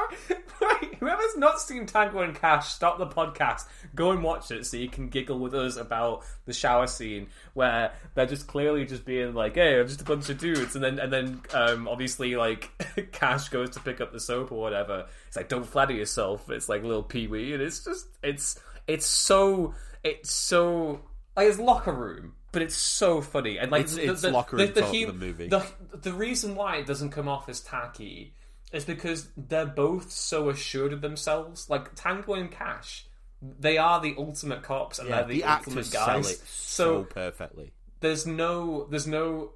[0.61, 4.77] right, whoever's not seen Tango and Cash, stop the podcast, go and watch it so
[4.77, 9.35] you can giggle with us about the shower scene where they're just clearly just being
[9.35, 12.71] like, "Hey, I'm just a bunch of dudes," and then and then um, obviously like
[13.13, 15.07] Cash goes to pick up the soap or whatever.
[15.29, 19.07] It's like, "Don't flatter yourself." It's like little Pee Wee, and it's just it's it's
[19.07, 21.01] so it's so
[21.37, 22.35] like it's locker room.
[22.53, 25.13] But it's so funny, and like It's- the, it's the, locker the, room the, the
[25.13, 25.49] movie.
[25.49, 25.65] the
[26.03, 28.35] the reason why it doesn't come off as tacky
[28.73, 31.69] is because they're both so assured of themselves.
[31.69, 33.07] Like Tango and Cash,
[33.43, 36.31] they are the ultimate cops and Yeah, they're the, the ultimate guys.
[36.31, 37.73] it so so perfectly.
[38.01, 39.53] there's no there's no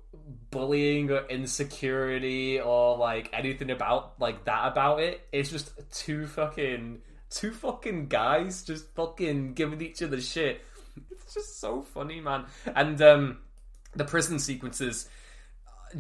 [0.51, 5.27] bullying or insecurity or like anything about like that about it.
[5.33, 7.01] It's just two fucking
[7.31, 10.61] two fucking guys just fucking giving each other shit.
[11.11, 12.47] It's just so funny, man.
[12.67, 13.39] And um
[13.95, 15.09] the prison sequences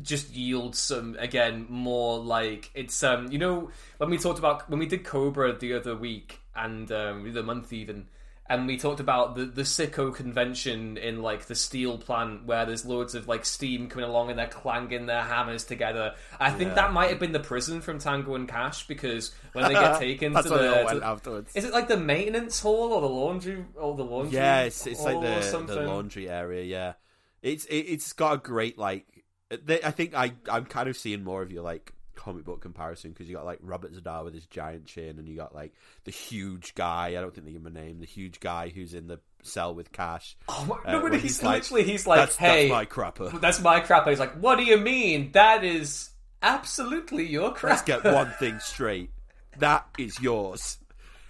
[0.02, 4.78] just yield some again more like it's um you know when we talked about when
[4.78, 8.06] we did Cobra the other week and um the month even
[8.46, 12.84] and we talked about the the sicko convention in like the steel plant where there's
[12.84, 16.14] loads of like steam coming along and they're clanging their hammers together.
[16.38, 16.74] I think Yeah.
[16.74, 20.34] that might have been the prison from Tango and Cash because when they get taken
[20.34, 21.56] That's to the they all went to- afterwards.
[21.56, 24.34] is it like the maintenance hall or the laundry or the laundry?
[24.34, 26.64] Yeah, it's, it's like the, the laundry area.
[26.64, 26.92] Yeah,
[27.40, 29.06] it's it, it's got a great like.
[29.50, 33.10] They, I think I I'm kind of seeing more of your like comic book comparison
[33.10, 35.72] because you got like Robert Z'Dar with his giant chin, and you got like
[36.04, 37.08] the huge guy.
[37.08, 38.00] I don't think they give him a name.
[38.00, 40.36] The huge guy who's in the cell with Cash.
[40.48, 42.86] Oh, my- Uh, no, but he's, he's like, literally he's like, that's, hey, that's my
[42.86, 43.40] crapper.
[43.40, 45.32] that's my crapper." He's like, what do you mean?
[45.32, 46.10] That is
[46.42, 49.10] absolutely your crapper." Let's get one thing straight.
[49.58, 50.78] That is yours.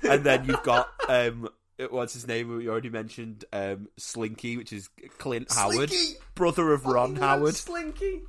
[0.02, 1.48] And then you've got um
[1.90, 2.56] what's his name?
[2.56, 5.92] We already mentioned um Slinky, which is Clint Howard,
[6.34, 7.54] brother of Ron Howard.
[7.54, 8.22] Slinky.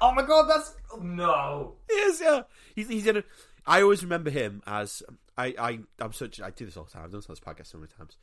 [0.00, 1.74] Oh my god, that's no.
[1.90, 2.42] Yes, yeah.
[2.74, 3.24] He's he's in a.
[3.66, 5.02] I always remember him as
[5.36, 7.04] I I I'm such I do this all the time.
[7.04, 8.16] I've done this on this podcast so many times.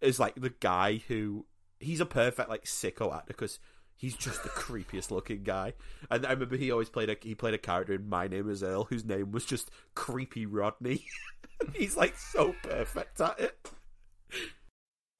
[0.00, 1.46] Is like the guy who
[1.78, 3.58] he's a perfect like sicko actor because
[4.02, 5.74] He's just the creepiest looking guy.
[6.10, 8.64] And I remember he always played a he played a character in My Name Is
[8.64, 11.04] Earl whose name was just Creepy Rodney.
[11.74, 13.70] He's like so perfect at it.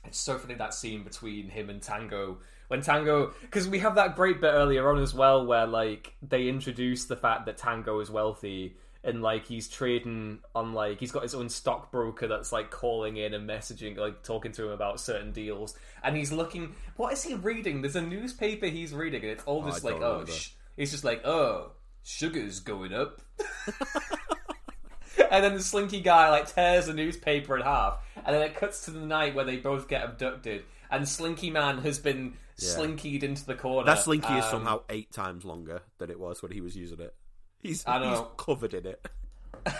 [0.04, 2.38] It's so funny that scene between him and Tango
[2.68, 6.48] when Tango because we have that great bit earlier on as well where like they
[6.48, 11.22] introduce the fact that Tango is wealthy and like he's trading on like he's got
[11.22, 15.32] his own stockbroker that's like calling in and messaging like talking to him about certain
[15.32, 15.76] deals.
[16.02, 17.82] And he's looking what is he reading?
[17.82, 20.50] There's a newspaper he's reading and it's all Oh, just I like oh sh-.
[20.76, 21.72] he's just like oh
[22.02, 23.20] sugar's going up.
[25.30, 28.84] And then the slinky guy like tears the newspaper in half and then it cuts
[28.86, 32.68] to the night where they both get abducted and slinky man has been Yeah.
[32.76, 36.42] slinkied into the corner That slinky is Um, somehow eight times longer than it was
[36.42, 37.14] when he was using it.
[37.60, 39.06] He's, I he's covered in it.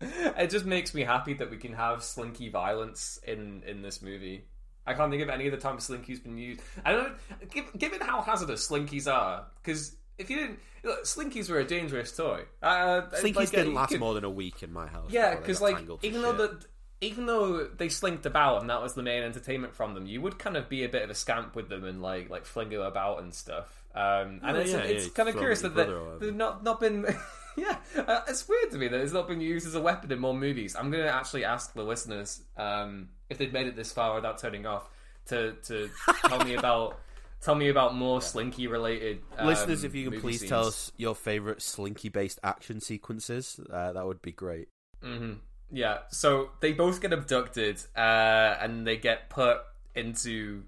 [0.00, 4.44] it just makes me happy that we can have slinky violence in in this movie.
[4.86, 6.60] I can't think of any other time Slinky's been used.
[6.84, 7.14] I don't
[7.50, 12.16] given, given how hazardous Slinkies are, because if you didn't, look, Slinkies were a dangerous
[12.16, 12.44] toy.
[12.62, 15.10] Uh, Slinkies like, uh, didn't you last could- more than a week in my house.
[15.10, 16.60] Yeah, because like even though shit.
[16.60, 16.66] the
[17.00, 20.38] even though they slinked about and that was the main entertainment from them, you would
[20.38, 22.80] kind of be a bit of a scamp with them and like like fling them
[22.82, 23.84] about and stuff.
[23.94, 26.04] Um, and Oh, it's, yeah, it's yeah, kind of curious at that they- brother or
[26.06, 26.24] whatever.
[26.26, 27.06] they've not not been.
[27.56, 30.18] yeah, uh, it's weird to me that it's not been used as a weapon in
[30.18, 30.76] more movies.
[30.76, 34.38] I'm going to actually ask the listeners um, if they've made it this far without
[34.38, 34.88] turning off
[35.26, 35.88] to to
[36.26, 36.98] tell me about.
[37.42, 39.20] Tell me about more Slinky related.
[39.38, 40.48] Um, Listeners, if you can please scenes.
[40.48, 44.68] tell us your favorite slinky based action sequences, uh, that would be great.
[45.02, 45.34] hmm
[45.70, 49.58] Yeah, so they both get abducted, uh, and they get put
[49.94, 50.62] into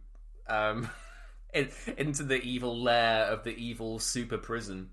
[0.48, 0.90] um,
[1.54, 4.90] in, into the evil lair of the evil super prison,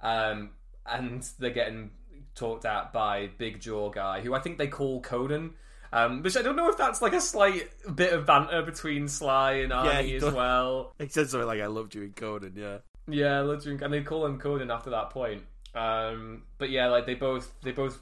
[0.00, 0.50] um,
[0.84, 1.90] and they're getting
[2.34, 5.54] talked at by Big Jaw guy, who I think they call Conan.
[5.90, 9.52] Um, which I don't know if that's like a slight bit of banter between Sly
[9.52, 10.92] and Arnie he as well.
[10.98, 12.78] He said something like, I loved you in Conan, yeah.
[13.08, 15.44] Yeah, let's drink, and they call him Conan after that point.
[15.74, 17.98] Um, but yeah, like they both they both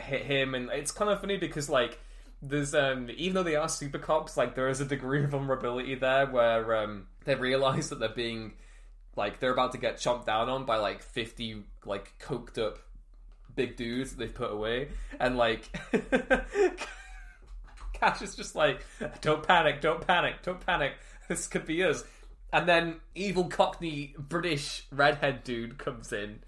[0.00, 1.98] hit him, and it's kind of funny because like
[2.40, 5.94] there's um even though they are super cops, like there is a degree of vulnerability
[5.94, 8.52] there where um they realize that they're being
[9.16, 12.78] like they're about to get chomped down on by like fifty like coked up
[13.54, 14.88] big dudes that they've put away,
[15.20, 15.68] and like.
[17.92, 18.86] Cash is just like,
[19.22, 20.92] don't panic, don't panic, don't panic.
[21.28, 22.04] This could be us.
[22.54, 26.38] And then evil Cockney British redhead dude comes in,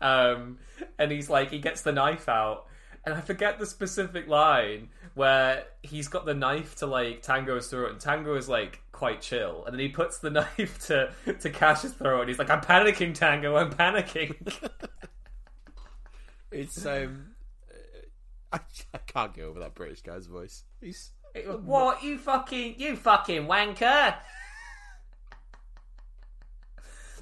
[0.00, 0.58] um,
[0.96, 2.66] and he's like, he gets the knife out,
[3.04, 7.90] and I forget the specific line where he's got the knife to like Tango's throat,
[7.90, 11.92] and Tango is like quite chill, and then he puts the knife to to Cash's
[11.92, 14.34] throat, and he's like, "I'm panicking, Tango, I'm panicking."
[16.50, 17.34] It's, um.
[18.50, 18.60] I,
[18.94, 20.64] I can't get over that British guy's voice.
[20.80, 21.12] He's.
[21.62, 24.16] what you fucking you fucking wanker?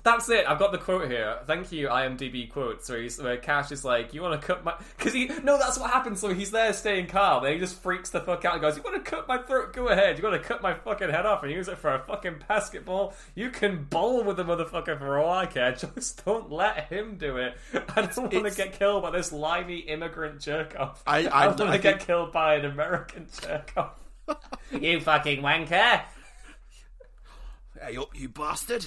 [0.07, 0.47] That's it.
[0.47, 1.37] I've got the quote here.
[1.49, 2.89] Thank you, IMDb quotes.
[2.89, 5.81] Where, he's, where Cash is like, "You want to cut my?" Because he no, that's
[5.81, 6.21] what happens.
[6.21, 7.43] So he's there staying calm.
[7.43, 9.73] Then he just freaks the fuck out and goes, "You want to cut my throat?
[9.73, 10.17] Go ahead.
[10.17, 13.15] You want to cut my fucking head off and use it for a fucking basketball?
[13.35, 15.73] You can bowl with the motherfucker for all I care.
[15.97, 17.57] Just don't let him do it.
[17.75, 21.03] I don't want to get killed by this limey immigrant jerk off.
[21.05, 23.99] I- I- don't want I to get killed by an American jerk off."
[24.71, 26.03] you fucking wanker.
[27.83, 28.87] Hey up, you bastard!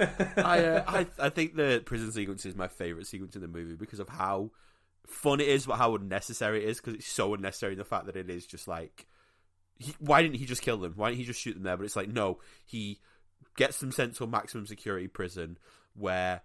[0.00, 3.74] I, uh, I I think the prison sequence is my favorite sequence in the movie
[3.74, 4.50] because of how
[5.06, 6.78] fun it is, but how unnecessary it is.
[6.78, 9.06] Because it's so unnecessary in the fact that it is just like,
[9.78, 10.92] he, why didn't he just kill them?
[10.96, 11.76] Why didn't he just shoot them there?
[11.76, 13.00] But it's like, no, he
[13.56, 15.58] gets them sent to a maximum security prison
[15.94, 16.42] where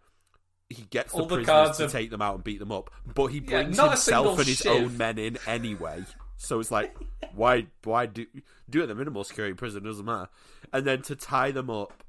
[0.69, 2.71] he gets the All the prisoners cards to of- take them out and beat them
[2.71, 4.71] up, but he brings not a himself and his shiv.
[4.71, 6.03] own men in anyway.
[6.39, 6.95] So it's like,
[7.33, 8.25] why, why do
[8.69, 9.83] do it at the minimal security prison?
[9.83, 10.29] Doesn't matter.
[10.73, 12.03] And then to tie them up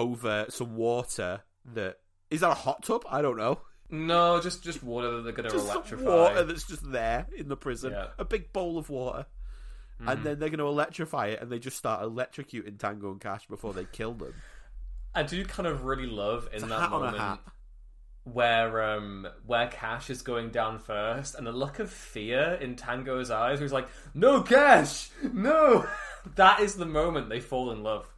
[0.00, 1.42] over some water
[1.74, 1.98] that
[2.30, 3.04] is that a hot tub?
[3.08, 3.60] I don't know.
[3.90, 6.04] No, just just water that they're going to Just electrify.
[6.04, 7.92] water that's just there in the prison.
[7.92, 8.06] Yeah.
[8.18, 9.26] A big bowl of water.
[10.00, 10.08] Mm-hmm.
[10.08, 13.46] And then they're going to electrify it, and they just start electrocuting Tango and Cash
[13.48, 14.34] before they kill them.
[15.14, 17.40] I do kind of really love in that hat on a moment
[18.24, 23.30] where um where Cash is going down first, and the look of fear in Tango's
[23.30, 25.86] eyes, where he's like, "No, Cash, no."
[26.36, 28.08] that is the moment they fall in love.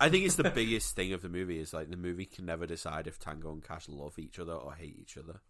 [0.00, 2.66] I think it's the biggest thing of the movie is like the movie can never
[2.66, 5.40] decide if Tango and Cash love each other or hate each other.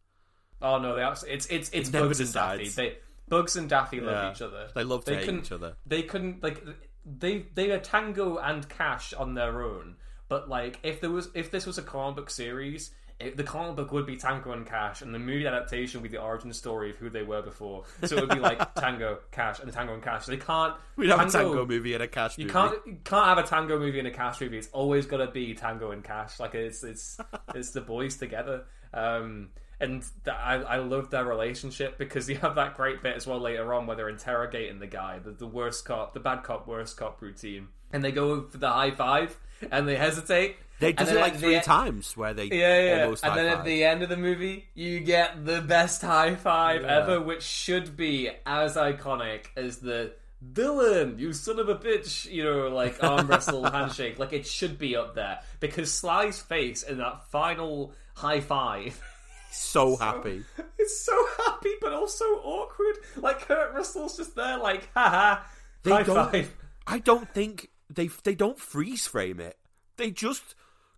[0.60, 2.68] Oh no, they absolutely, it's it's it's It Bugs and Daffy.
[2.68, 2.96] They
[3.28, 4.30] Bugs and Daffy love Yeah.
[4.32, 4.68] each other.
[4.74, 5.76] They love to hate couldn't- each other.
[5.86, 6.62] They couldn't like
[7.06, 9.96] they they are Tango and Cash on their own.
[10.28, 13.76] But like if there was if this was a comic book series, it, the comic
[13.76, 16.90] book would be Tango and Cash, and the movie adaptation would be the origin story
[16.90, 17.84] of who they were before.
[18.04, 20.26] So it would be like Tango, Cash, and Tango and Cash.
[20.26, 20.74] They can't.
[20.96, 22.48] We'd have a tango movie and a cash Movie.
[22.48, 24.58] You can't you can't have a tango movie and a cash movie.
[24.58, 26.40] It's always got to be tango and cash.
[26.40, 27.18] Like it's it's
[27.54, 28.64] it's the boys together.
[28.94, 29.50] Um,
[29.80, 33.40] and th- I I love their relationship because you have that great bit as well
[33.40, 36.96] later on where they're interrogating the guy, the, the worst cop, the bad cop, worst
[36.96, 39.38] cop routine, and they go for the high five
[39.70, 40.56] and they hesitate.
[40.80, 43.02] They do it like three times where they yeah, yeah.
[43.04, 46.82] almost and then at the end of the movie, you get the best high five
[46.82, 46.98] Yeah.
[47.00, 50.12] ever, which should be as iconic as the
[50.54, 54.18] Dylan, you son of a bitch, you know, like arm wrestle handshake.
[54.18, 59.00] Like it should be up there because Sly's face in that final high five.
[59.52, 60.42] so happy.
[60.78, 62.96] It's so happy, but also awkward.
[63.16, 65.42] Like Kurt Russell's just there, like, haha,
[65.82, 66.32] They high don't.
[66.32, 66.56] five.
[66.86, 69.58] I don't think they they don't freeze frame it.
[69.98, 70.54] They just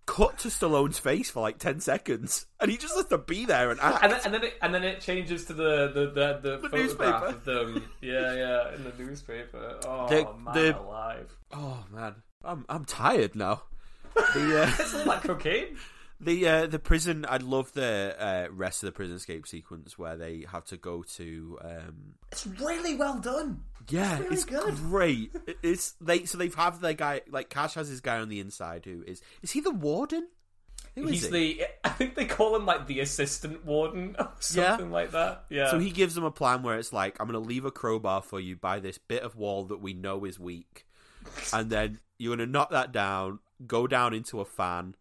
[0.06, 3.70] cut to Stallone's face for like ten seconds, and he just has to be there
[3.70, 4.02] and act.
[4.02, 6.68] And then, and then it and then it changes to the the the, the, The
[6.68, 7.26] photograph newspaper.
[7.26, 7.90] of them.
[8.00, 9.78] Yeah, yeah, in the newspaper.
[9.86, 11.36] Oh The- man, the- alive!
[11.52, 13.62] oh man, I'm I'm tired now.
[14.14, 15.76] The uh, It's all like cocaine.
[16.22, 17.26] The uh, the prison.
[17.28, 21.02] I love the uh, rest of the prison escape sequence where they have to go
[21.16, 21.58] to.
[21.62, 23.60] Um, It's really well done.
[23.88, 24.74] yeah, really it's good.
[24.76, 25.34] great.
[25.62, 28.84] It's they so they've have their guy like Cash has his guy on the inside
[28.84, 30.28] who is is he the warden?
[30.94, 31.30] Who is He's he?
[31.30, 31.64] the.
[31.84, 35.44] I think they call him like the assistant warden or something like that.
[35.48, 35.70] Yeah.
[35.70, 38.20] So he gives them a plan where it's like, I'm going to leave a crowbar
[38.20, 40.86] for you by this bit of wall that we know is weak.
[41.52, 44.94] And then you're going to knock that down, go down into a fan,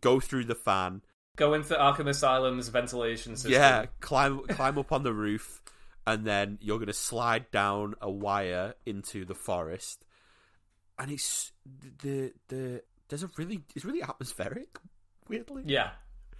[0.00, 1.02] go through the fan.
[1.36, 3.52] go into Arkham Asylum's ventilation system.
[3.52, 5.60] Yeah, climb climb up on the roof,
[6.06, 10.04] and then you're going to slide down a wire into the forest.
[10.98, 11.52] And it's
[12.02, 14.78] the the there's a really it's really atmospheric,
[15.28, 15.62] weirdly.
[15.66, 15.90] Yeah.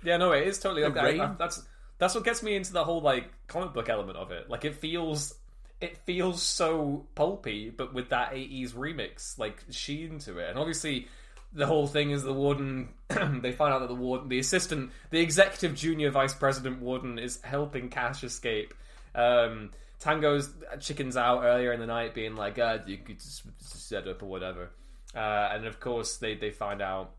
[0.03, 0.17] Yeah.
[0.17, 0.83] No, it is totally.
[0.83, 1.63] The Like, I- that's
[1.99, 4.49] that's what gets me into the whole like comic book element of it.
[4.51, 5.35] Like it feels.
[5.81, 11.09] It feels so pulpy, but with that '80s remix like sheen to it, and obviously
[11.55, 12.89] the whole thing is the warden.
[13.09, 17.41] they find out that the warden, the assistant, the executive junior vice president warden, is
[17.43, 18.75] helping Cash escape.
[19.15, 20.51] Um, Tango's
[20.81, 24.27] chickens out earlier in the night, being like, "Ah, you could just set up or
[24.27, 24.71] whatever."
[25.15, 27.13] Uh, and of course, they they find out,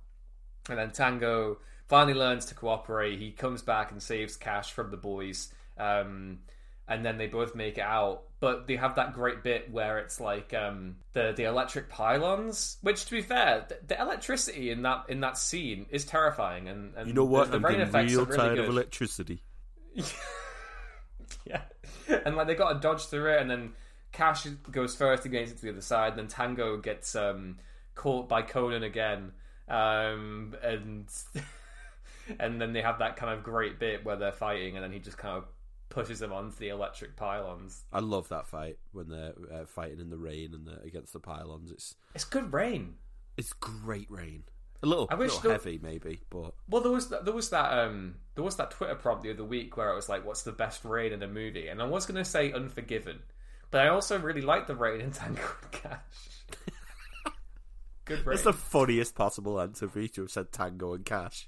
[0.70, 1.58] and then Tango
[1.88, 3.20] finally learns to cooperate.
[3.20, 5.54] He comes back and saves Cash from the boys.
[5.78, 6.40] Um,
[6.88, 8.24] and then they both make it out.
[8.40, 13.06] But they have that great bit where it's like um, the the electric pylons, which
[13.06, 16.68] to be fair, the, the electricity in that in that scene is terrifying.
[16.68, 17.52] And, and You know what?
[17.52, 18.66] The, the I'm rain getting effects real are really tired good.
[18.66, 19.44] of electricity.
[21.46, 21.62] Yeah,
[22.26, 23.74] and like they got to dodge through it, and then
[24.12, 27.58] Cash goes first gets it to the other side, and then Tango gets um,
[27.94, 29.32] caught by Conan again,
[29.68, 31.08] um, and
[32.40, 35.00] and then they have that kind of great bit where they're fighting, and then he
[35.00, 35.46] just kind of
[35.90, 37.84] pushes them onto the electric pylons.
[37.94, 41.20] I love that fight when they're uh, fighting in the rain and the, against the
[41.20, 41.72] pylons.
[41.72, 42.96] It's It's good rain.
[43.38, 44.44] it's great rain.
[44.84, 47.72] A little, I wish little there- heavy maybe, but Well, there was there was that
[47.86, 50.52] um there was that Twitter prompt the other week where it was like, "What's the
[50.52, 53.20] best rain in a movie?" And I was going to say Unforgiven,
[53.72, 56.00] but I also really like the rain in Tango and Cash.
[58.06, 58.36] Good rain.
[58.36, 61.48] it's the funniest possible answer for you to have said Tango and Cash.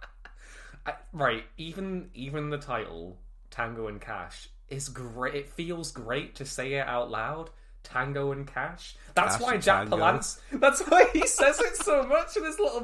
[0.86, 3.18] I, right, even even the title
[3.50, 5.34] Tango and Cash is great.
[5.34, 7.50] It feels great to say it out loud.
[7.82, 8.96] Tango and Cash.
[9.14, 9.88] That's Cash why Jack.
[9.88, 10.40] Palance.
[10.52, 12.82] That's why he says it so much in his little.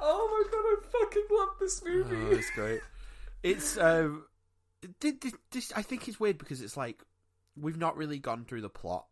[0.00, 0.64] oh my god!
[0.64, 2.16] I fucking love this movie.
[2.16, 2.80] Oh, it's great.
[3.42, 4.24] It's um,
[5.00, 7.02] thi- thi- this, I think it's weird because it's like
[7.56, 9.06] we've not really gone through the plot.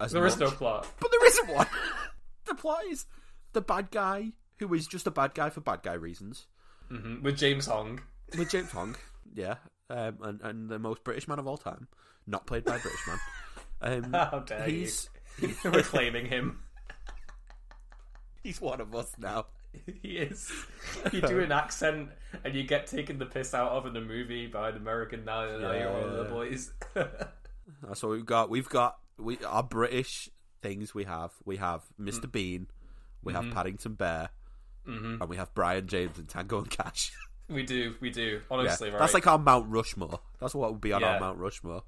[0.00, 0.54] As there is no much.
[0.56, 0.86] plot.
[0.98, 1.66] but there isn't one.
[2.46, 3.04] the plot is
[3.52, 6.46] the bad guy who is just a bad guy for bad guy reasons.
[6.90, 8.00] Hmm With James Hong.
[8.36, 8.96] With James Hong,
[9.34, 9.56] yeah,
[9.88, 11.88] um, and and the most British man of all time,
[12.26, 13.18] not played by a British man.
[14.04, 14.80] Um, How dare you.
[14.80, 15.08] he's
[15.64, 16.62] We're claiming him.
[18.42, 19.46] he's one of us now.
[20.02, 20.50] he is.
[21.12, 22.10] You do an accent
[22.44, 25.44] and you get taken the piss out of in a movie by an American now.
[25.58, 26.72] now you're one of the boys.
[26.94, 28.50] That's what we've got.
[28.50, 30.28] We've got we our British
[30.62, 30.92] things.
[30.94, 32.22] We have we have Mr.
[32.26, 32.32] Mm.
[32.32, 32.66] Bean,
[33.22, 33.44] we Mm-hmm.
[33.46, 34.30] have Paddington Bear,
[34.86, 37.12] and we have Brian James and Tango and Cash.
[37.48, 38.22] we do, we do.
[38.22, 38.98] Yeah, Honestly, right?
[38.98, 40.20] that's like our Mount Rushmore.
[40.38, 41.14] That's what would be on Yeah.
[41.14, 41.82] our Mount Rushmore.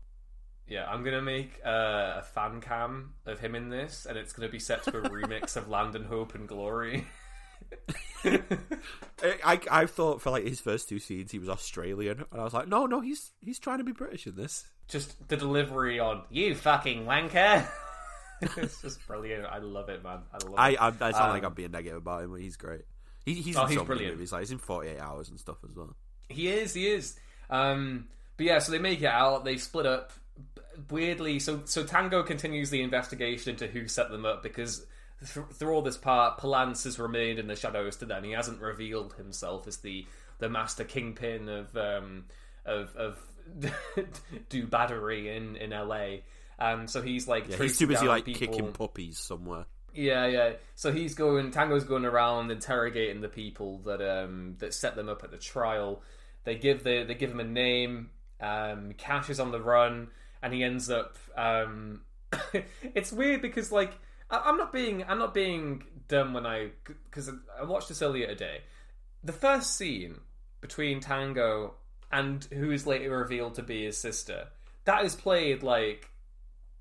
[0.68, 4.48] yeah, I'm gonna make uh, a fan cam of him in this, and it's gonna
[4.48, 7.06] be set to a remix of Land and Hope and Glory.
[8.24, 8.40] I,
[9.44, 12.54] I I thought for like his first two scenes he was Australian, and I was
[12.54, 14.64] like, no, no, he's he's trying to be British in this.
[14.88, 17.66] Just the delivery on "you fucking wanker."
[18.56, 19.46] it's just brilliant.
[19.46, 20.20] I love it, man.
[20.32, 20.80] I love I it.
[20.80, 22.82] I, I sound Um, like I'm being negative about him, but he's great.
[23.24, 24.14] He, he's Oh, in he's so brilliant.
[24.14, 24.32] movies.
[24.32, 25.94] Like he's in 48 hours and stuff as well.
[26.28, 27.16] He is, he is.
[27.50, 29.44] Um, but yeah, so they make it out.
[29.44, 30.12] They split up.
[30.90, 34.86] Weirdly, so so Tango continues the investigation into who set them up because
[35.34, 38.24] th- through all this part, Palance has remained in the shadows to them.
[38.24, 40.06] He hasn't revealed himself as the
[40.38, 42.24] the master kingpin of um,
[42.64, 43.18] of of
[44.48, 46.16] do battery in in LA.
[46.62, 48.38] Um, so he's like Yeah, he's too busy like people.
[48.38, 49.66] kicking puppies somewhere.
[49.94, 50.52] Yeah, yeah.
[50.76, 51.50] So he's going.
[51.50, 56.02] Tango's going around interrogating the people that um that set them up at the trial.
[56.44, 58.10] They give the they give him a name.
[58.40, 60.08] Um, Cash is on the run,
[60.42, 61.16] and he ends up.
[61.36, 62.02] Um,
[62.94, 63.92] it's weird because like
[64.30, 66.70] I, I'm not being I'm not being dumb when I
[67.10, 67.28] because
[67.60, 68.60] I watched this earlier today.
[69.24, 70.20] The first scene
[70.60, 71.74] between Tango
[72.10, 74.46] and who is later revealed to be his sister
[74.84, 76.08] that is played like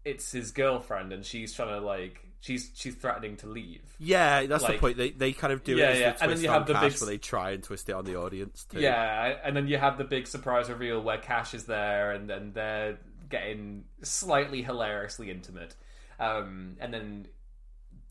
[0.06, 3.82] it's his girlfriend and she's trying to like she's she's threatening to leave.
[4.00, 4.98] Yeah, that's the point.
[4.98, 6.94] They they kind of do Yeah, it as yeah, and then you have the Cash
[6.94, 8.80] big- where they try and twist it on the audience too.
[8.80, 12.52] Yeah, and then you have the big surprise reveal where Cash is there and then
[12.54, 12.98] they're
[13.30, 15.76] getting slightly hilariously intimate.
[16.20, 17.28] Um, and then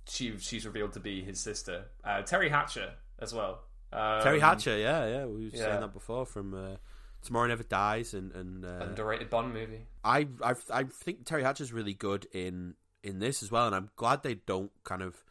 [0.08, 3.60] she she's revealed to be his sister, uh, Teri Hatcher as well.
[3.92, 5.64] Um, Teri Hatcher, yeah, yeah, we were yeah.
[5.64, 6.76] saying that before from uh,
[7.22, 9.86] Tomorrow Never Dies, and and uh, underrated Bond movie.
[10.04, 13.90] I I I think Teri Hatcher's really good in in this as well, and I'm
[13.96, 15.22] glad they don't kind of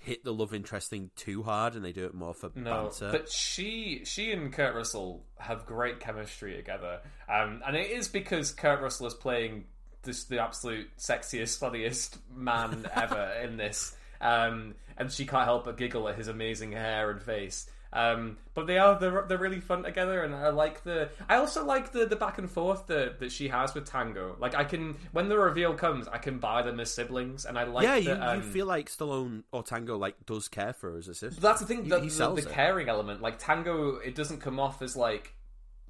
[0.00, 3.10] hit the love interest thing too hard, and they do it more for No, banter.
[3.10, 8.52] but she she and Kurt Russell have great chemistry together, um, and it is because
[8.52, 9.64] Kurt Russell is playing
[10.02, 15.76] this the absolute sexiest, funniest man ever in this, um, and she can't help but
[15.76, 17.68] giggle at his amazing hair and face.
[17.90, 21.08] Um, but they are they're, they're really fun together, and I like the.
[21.28, 24.36] I also like the the back and forth that that she has with Tango.
[24.38, 27.64] Like I can when the reveal comes, I can buy them as siblings, and I
[27.64, 27.84] like.
[27.84, 30.98] yeah, you, that, um, you feel like Stallone or Tango like does care for her
[30.98, 31.40] as a sister.
[31.40, 31.84] that's the thing.
[31.84, 35.34] He- The, he the, the caring element, like Tango, it doesn't come off as like.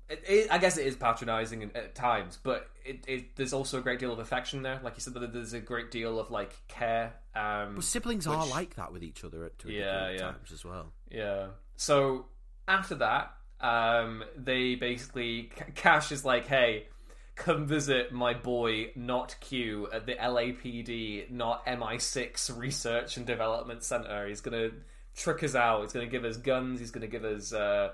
[0.08, 3.78] It, it, I guess it is patronizing at- at times, but it, it, there's also
[3.78, 4.80] a great deal of affection there.
[4.82, 7.12] Like you said, that there's a great deal of like care.
[7.34, 10.18] Um, But siblings are like that with each other at Yeah, yeah.
[10.18, 10.92] times as well.
[11.10, 11.48] Yeah.
[11.78, 12.26] So
[12.66, 16.88] after that, um, they basically Cash is like, "Hey,
[17.36, 24.26] come visit my boy, not Q, at the LAPD, not MI6 Research and Development Center.
[24.26, 24.70] He's gonna
[25.14, 25.82] trick us out.
[25.82, 26.80] He's gonna give us guns.
[26.80, 27.92] He's gonna give us uh,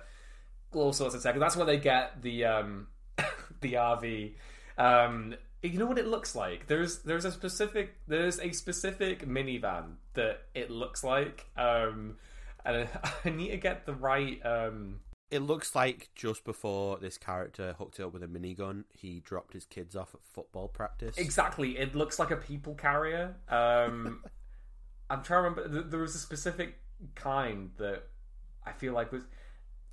[0.73, 1.39] all sorts of tech.
[1.39, 2.89] That's where they get the um,
[3.61, 4.35] the RV.
[4.79, 6.67] Um, you know what it looks like?
[6.67, 11.47] There's there's a specific there's a specific minivan that it looks like.
[11.57, 12.17] Um,
[12.65, 12.89] and
[13.25, 14.41] I need to get the right.
[14.45, 15.01] Um,
[15.31, 19.53] It looks like just before this character hooked it up with a minigun, he dropped
[19.55, 21.17] his kids off at football practice.
[21.19, 23.35] exactly, it looks like a people carrier.
[23.49, 24.23] Um,
[25.11, 25.69] I'm trying to remember.
[25.81, 26.79] th- There was a specific
[27.15, 28.05] kind that
[28.65, 29.23] I feel like was.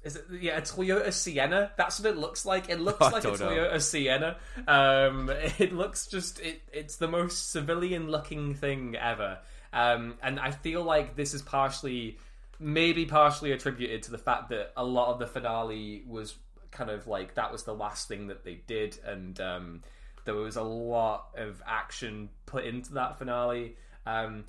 [0.03, 1.73] Is it yeah a Toyota Sienna?
[1.77, 2.69] That's what it looks like.
[2.69, 3.47] It looks I like a don't know.
[3.49, 4.37] Toyota Sienna.
[4.67, 6.61] Um, it looks just it.
[6.73, 9.37] It's the most civilian looking thing ever.
[9.73, 12.17] Um, and I feel like this is partially,
[12.61, 16.35] maybe partially attributed to the fact that a lot of the finale was
[16.69, 19.81] kind of like that was the last thing that they did, and um,
[20.25, 23.75] there was a lot of action put into that finale.
[24.05, 24.45] Um,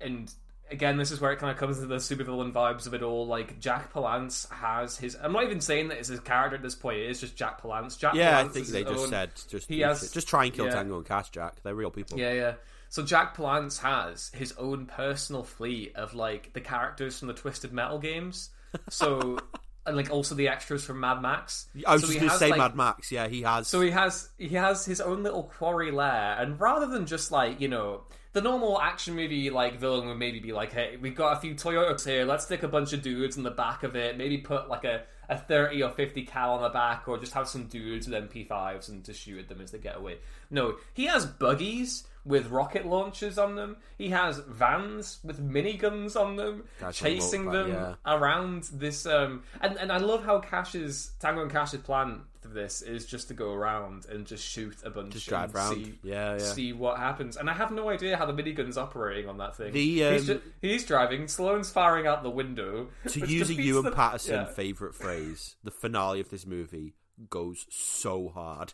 [0.00, 0.32] and
[0.70, 3.26] again, this is where it kind of comes to the supervillain vibes of it all.
[3.26, 5.16] Like Jack Palance has his.
[5.20, 6.98] I'm not even saying that it's his character at this point.
[6.98, 7.98] It is just Jack Palance.
[7.98, 10.66] Jack yeah, I think they just own- said just he has- just try and kill
[10.66, 10.72] yeah.
[10.72, 11.62] Tango and Cash Jack.
[11.62, 12.18] They're real people.
[12.18, 12.54] Yeah, yeah.
[12.88, 17.72] So Jack Palance has his own personal fleet of like the characters from the Twisted
[17.72, 18.50] Metal games.
[18.88, 19.38] So
[19.86, 21.66] and like also the extras from Mad Max.
[21.86, 23.12] I was so just going to has, say like- Mad Max.
[23.12, 23.68] Yeah, he has.
[23.68, 27.60] So he has he has his own little quarry lair, and rather than just like
[27.60, 31.36] you know the normal action movie like villain would maybe be like, hey, we've got
[31.36, 34.18] a few Toyotas here, let's stick a bunch of dudes in the back of it,
[34.18, 37.48] maybe put like a, a thirty or fifty cal on the back, or just have
[37.48, 40.18] some dudes with MP5s and to shoot at them as they get away.
[40.50, 43.76] No, he has buggies with rocket launchers on them.
[43.96, 47.94] He has vans with miniguns on them, chasing them yeah.
[48.04, 52.82] around this um and, and I love how Cash's Tango and Cash's plan for this
[52.82, 55.76] is just to go around and just shoot a bunch Just drive and round.
[55.84, 56.38] see, Yeah, yeah.
[56.38, 57.36] see what happens.
[57.36, 59.72] And I have no idea how the minigun's operating on that thing.
[59.72, 62.88] The, um, he's, ju- he's driving, Stallone's firing out the window.
[63.08, 64.44] to use a Ewan the- Patterson yeah.
[64.46, 66.94] favorite phrase, the finale of this movie
[67.30, 68.72] goes so hard.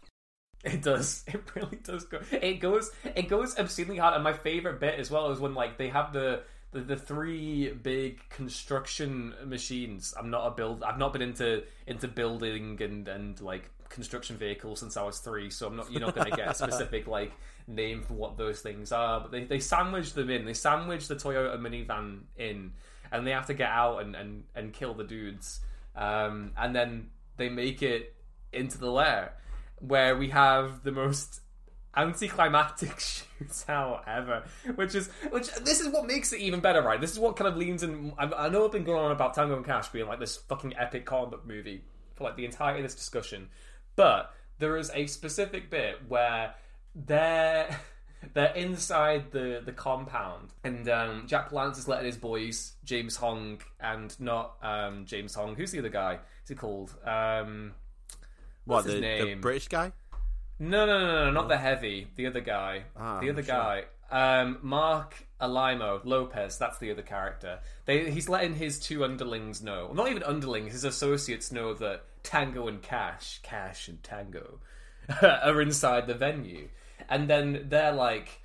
[0.65, 1.25] It does.
[1.29, 2.21] It really does go.
[2.31, 2.91] It goes.
[3.05, 4.15] It goes obscenely hard.
[4.15, 6.43] And my favorite bit as well is when like they have the
[6.73, 10.15] the, the three big construction machines.
[10.19, 10.83] I'm not a build.
[10.83, 15.51] I've not been into into building and and like construction vehicles since I was three,
[15.51, 17.33] so I'm not you're not going to get a specific like
[17.67, 19.21] name for what those things are.
[19.21, 20.45] But they they sandwich them in.
[20.45, 22.73] They sandwich the Toyota minivan in,
[23.11, 25.61] and they have to get out and and, and kill the dudes.
[25.95, 28.15] Um, and then they make it
[28.53, 29.35] into the lair
[29.83, 31.41] where we have the most
[31.97, 34.45] anticlimactic shootout ever,
[34.77, 35.53] which is which.
[35.57, 37.01] This is what makes it even better, right?
[37.01, 38.13] This is what kind of leans in.
[38.19, 40.77] I, I know I've been going on about Tango and Cash being like this fucking
[40.77, 43.49] epic comic book movie for like the entirety of this discussion,
[43.97, 46.55] but there is a specific bit where
[46.95, 47.77] they're
[48.35, 53.61] they're inside the the compound, and um, Jack Palance is letting his boys, James Hong
[53.81, 55.57] and not um, James Hong.
[55.57, 56.21] Who's the other guy?
[56.45, 56.95] Is he called?
[57.05, 57.75] Um,
[58.65, 59.35] what's his the, the?
[59.35, 59.93] British guy?
[60.59, 62.07] No, no, no, no, not the heavy.
[62.15, 62.85] The other guy.
[62.97, 63.55] Ah, the other sure.
[63.55, 63.85] guy.
[64.11, 66.59] Um, Marc Alaimo Lopez.
[66.59, 67.59] That's the other character.
[67.87, 69.91] They, he's letting his two underlings know.
[69.93, 70.73] Not even underlings.
[70.73, 74.61] His associates know that Tango and Cash, Cash and Tango,
[75.23, 76.69] are inside the venue,
[77.09, 78.41] and then they're like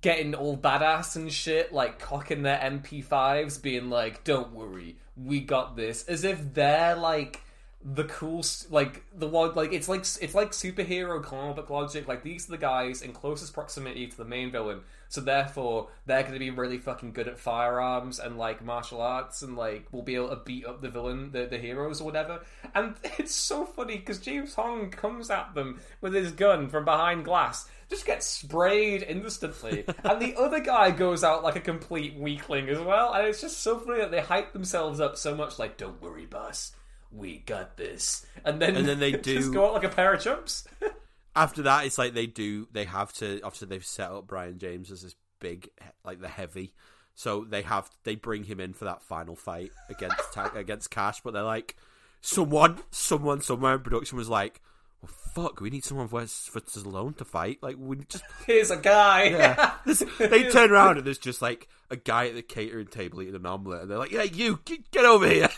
[0.00, 5.76] getting all badass and shit, like cocking their MP5s, being like, "Don't worry, we got
[5.76, 7.42] this," as if they're like
[7.82, 12.06] the cool, like the one, like it's like it's like superhero comic book logic.
[12.06, 16.20] Like these are the guys in closest proximity to the main villain, so therefore they're
[16.22, 20.02] going to be really fucking good at firearms and like martial arts, and like will
[20.02, 22.42] be able to beat up the villain, the the heroes or whatever.
[22.74, 27.24] And it's so funny because James Hong comes at them with his gun from behind
[27.24, 29.84] glass just gets sprayed instantly.
[30.04, 33.12] and the other guy goes out like a complete weakling as well.
[33.12, 36.24] And it's just so funny that they hype themselves up so much, like, don't worry,
[36.24, 36.70] boss.
[37.12, 38.24] We got this.
[38.44, 40.64] And then, And then they just do- go out like a pair of chumps.
[41.36, 42.66] After that, it's like they do.
[42.72, 43.40] They have to.
[43.44, 45.68] after they've set up Brian James as this big,
[46.04, 46.74] like the heavy.
[47.14, 50.16] So they have they bring him in for that final fight against
[50.54, 51.20] against Cash.
[51.20, 51.76] But they're like,
[52.20, 54.60] someone, someone, somewhere in production was like,
[55.00, 57.58] well, fuck, we need someone for, for Stallone to fight.
[57.62, 59.24] Like, we just Here's a guy.
[59.28, 59.74] Yeah.
[60.18, 63.46] They turn around and there's just like a guy at the catering table eating an
[63.46, 64.58] omelette, and they're like, "Yeah, you
[64.90, 65.48] get over here."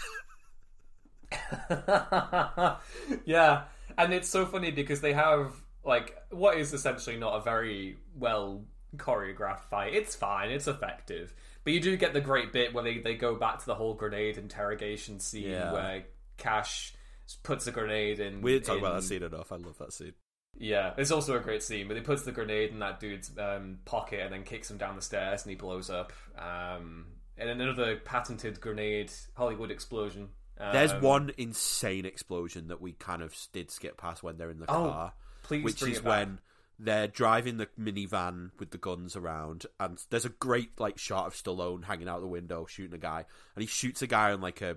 [3.24, 3.64] yeah,
[3.98, 5.52] and it's so funny because they have
[5.84, 8.64] like what is essentially not a very well
[8.96, 9.94] choreographed fight.
[9.94, 13.34] It's fine, it's effective, but you do get the great bit where they, they go
[13.36, 15.72] back to the whole grenade interrogation scene Yeah.
[15.72, 16.04] where
[16.36, 16.94] Cash
[17.42, 18.42] puts a grenade in.
[18.42, 19.52] We didn't talk in- about that scene enough.
[19.52, 20.12] I love that scene.
[20.58, 23.78] Yeah, it's also a great scene, but he puts the grenade in that dude's um,
[23.86, 26.12] pocket and then kicks him down the stairs and he blows up.
[26.38, 27.06] Um,
[27.38, 30.28] and then another patented grenade Hollywood explosion.
[30.58, 34.60] Um, There's one insane explosion that we kind of did skip past when they're in
[34.60, 36.38] the Oh, car, please which is when
[36.78, 41.34] they're driving the minivan with the guns around, and there's a great like shot of
[41.34, 43.24] Stallone hanging out the window shooting a guy,
[43.54, 44.76] and he shoots a guy on like a.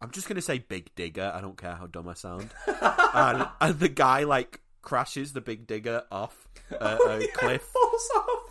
[0.00, 1.32] I'm just gonna say big digger.
[1.34, 2.50] I don't care how dumb I sound.
[2.66, 7.62] and, and the guy like crashes the big digger off a, a Oh, Yeah, cliff.
[7.62, 8.45] It falls off cliff.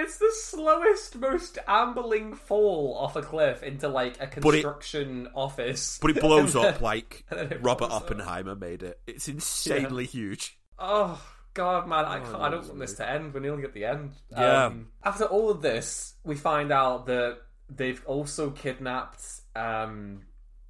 [0.00, 5.98] It's the slowest, most ambling fall off a cliff into like a it- construction office.
[6.00, 7.24] But it blows then- up like
[7.60, 8.02] Robert blows up.
[8.02, 9.00] Oppenheimer made it.
[9.06, 10.58] It's insanely huge.
[10.78, 11.20] Oh
[11.54, 12.04] god, man!
[12.06, 13.34] I, can't, I don't want this to end.
[13.34, 14.12] We're nearly at the end.
[14.30, 14.66] Yeah.
[14.66, 17.38] Um, after all of this, we find out that
[17.68, 19.22] they've also kidnapped
[19.54, 20.22] um,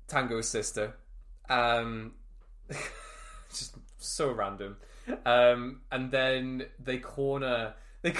[0.08, 0.94] Tango's sister.
[1.48, 2.12] Um,
[3.50, 4.76] just so random.
[5.24, 8.14] Um, and then they corner they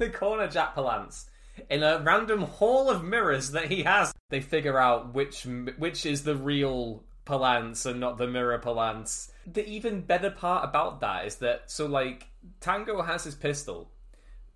[0.00, 1.26] they corner Jack Palance
[1.68, 4.12] in a random hall of mirrors that he has.
[4.30, 5.46] They figure out which
[5.78, 9.30] which is the real Palance and not the mirror Palance.
[9.46, 12.26] The even better part about that is that so like
[12.60, 13.90] Tango has his pistol,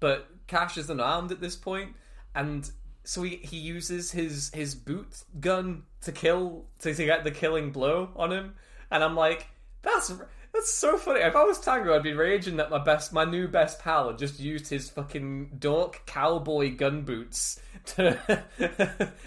[0.01, 1.95] but Cash is unarmed at this point,
[2.34, 2.68] and
[3.05, 7.70] so he, he uses his his boot gun to kill to, to get the killing
[7.70, 8.55] blow on him,
[8.90, 9.47] and I'm like,
[9.82, 10.12] that's
[10.55, 11.20] that's so funny.
[11.20, 14.18] If I was Tango, I'd be raging that my best my new best pal had
[14.18, 18.16] just used his fucking dork cowboy gun boots to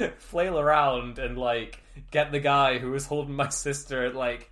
[0.18, 4.50] flail around and like get the guy who was holding my sister at like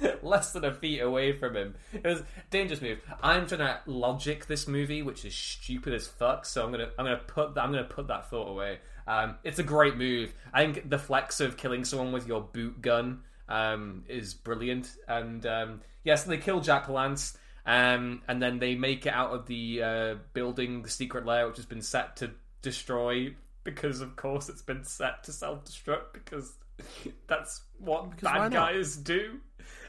[0.22, 1.74] less than a feet away from him.
[1.94, 3.00] It was dangerous move.
[3.22, 6.44] I'm trying to logic this movie, which is stupid as fuck.
[6.44, 8.80] So I'm gonna I'm gonna put that I'm gonna put that thought away.
[9.06, 10.34] Um, it's a great move.
[10.52, 14.90] I think the flex of killing someone with your boot gun um, is brilliant.
[15.06, 17.36] And um, yes, they kill Jack Palance.
[17.66, 21.56] Um, and then they make it out of the uh, building, the secret lair, which
[21.56, 22.30] has been set to
[22.62, 26.54] destroy because, of course, it's been set to self destruct because
[27.26, 29.40] that's what why bad guys do.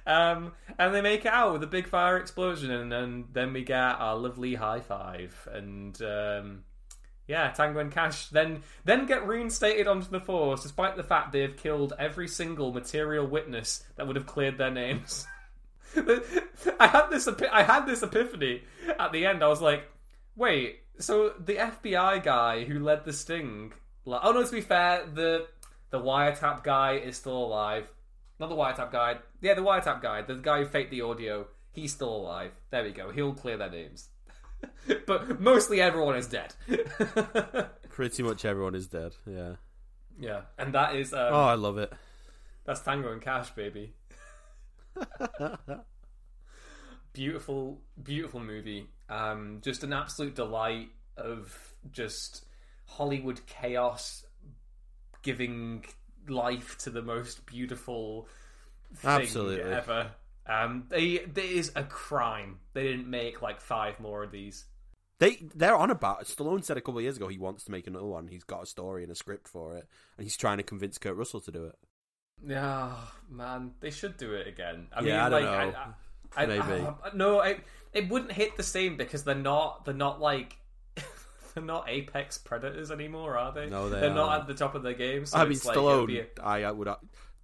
[0.05, 3.63] Um, and they make it out with a big fire explosion, and, and then we
[3.63, 6.63] get our lovely high five, and um,
[7.29, 11.41] yeah, Tango and Cash then then get reinstated onto the force, despite the fact they
[11.41, 15.27] have killed every single material witness that would have cleared their names.
[15.95, 18.63] I had this epi- I had this epiphany
[18.99, 19.43] at the end.
[19.43, 19.87] I was like,
[20.35, 23.73] wait, so the FBI guy who led the sting?
[24.05, 25.45] Like, oh no, to be fair, the
[25.91, 27.87] the wiretap guy is still alive.
[28.39, 29.17] Not the wiretap guy.
[29.39, 30.23] Yeah, the wiretap guy.
[30.23, 31.45] The guy who faked the audio.
[31.73, 32.53] He's still alive.
[32.71, 33.11] There we go.
[33.11, 34.09] He'll clear their names.
[35.07, 36.53] but mostly everyone is dead.
[37.89, 39.13] Pretty much everyone is dead.
[39.25, 39.55] Yeah.
[40.19, 41.91] yeah, and that is um, Oh, I love it.
[42.65, 43.93] That's Tango and Cash, baby.
[47.13, 48.87] beautiful, beautiful movie.
[49.09, 51.57] Um, just an absolute delight of
[51.91, 52.45] just
[52.85, 54.23] Hollywood chaos
[55.21, 55.85] giving
[56.27, 58.27] life to the most beautiful
[58.95, 59.71] thing Absolutely.
[59.71, 60.11] ever.
[60.49, 64.65] Um, they, it is a crime they didn't make like five more of these.
[65.19, 66.23] They they're on about.
[66.25, 68.27] Stallone said a couple of years ago he wants to make another one.
[68.27, 69.87] He's got a story and a script for it,
[70.17, 71.75] and he's trying to convince Kurt Russell to do it.
[72.47, 72.93] Yeah,
[73.29, 74.87] man, they should do it again.
[74.93, 75.79] I Yeah, I mean, don't like, know.
[76.35, 76.61] I, I, Maybe.
[76.61, 77.59] I, I- no, it
[77.93, 80.57] it wouldn't hit the same because they're not they're not like
[81.53, 83.67] they're not apex predators anymore, are they?
[83.69, 85.25] No, they are not at the top of their game.
[85.25, 86.07] So I mean, like, Stallone.
[86.07, 86.87] be a- I, I would.
[86.87, 86.95] uh,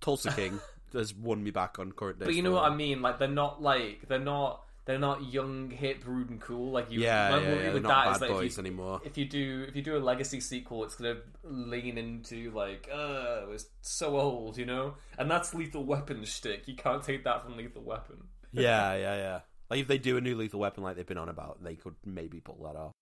[0.01, 0.59] Tulsa King
[0.93, 2.25] has won me back on current day.
[2.25, 3.01] but you know what I mean?
[3.01, 6.71] Like they're not like they're not they're not young, hip, rude, and cool.
[6.71, 8.61] Like you, Yeah, my yeah, worry yeah, with that is bad that boys if you,
[8.69, 9.01] anymore.
[9.03, 13.41] if you do if you do a legacy sequel, it's gonna lean into like, uh,
[13.43, 14.93] it was so old, you know.
[15.17, 16.67] And that's Lethal Weapon shtick.
[16.67, 18.25] You can't take that from Lethal Weapon.
[18.51, 19.39] Yeah, yeah, yeah.
[19.69, 21.95] Like if they do a new Lethal Weapon, like they've been on about, they could
[22.05, 22.93] maybe pull that off.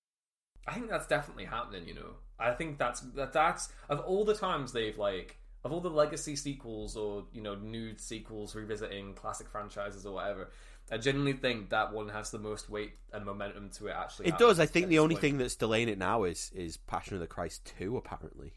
[0.67, 1.87] I think that's definitely happening.
[1.87, 2.09] You know,
[2.39, 6.35] I think that's that that's of all the times they've like of all the legacy
[6.35, 10.49] sequels or you know nude sequels revisiting classic franchises or whatever.
[10.91, 13.93] I genuinely think that one has the most weight and momentum to it.
[13.97, 14.59] Actually, It does.
[14.59, 15.21] I think the only point.
[15.21, 17.95] thing that's delaying it now is is Passion of the Christ two.
[17.97, 18.53] Apparently,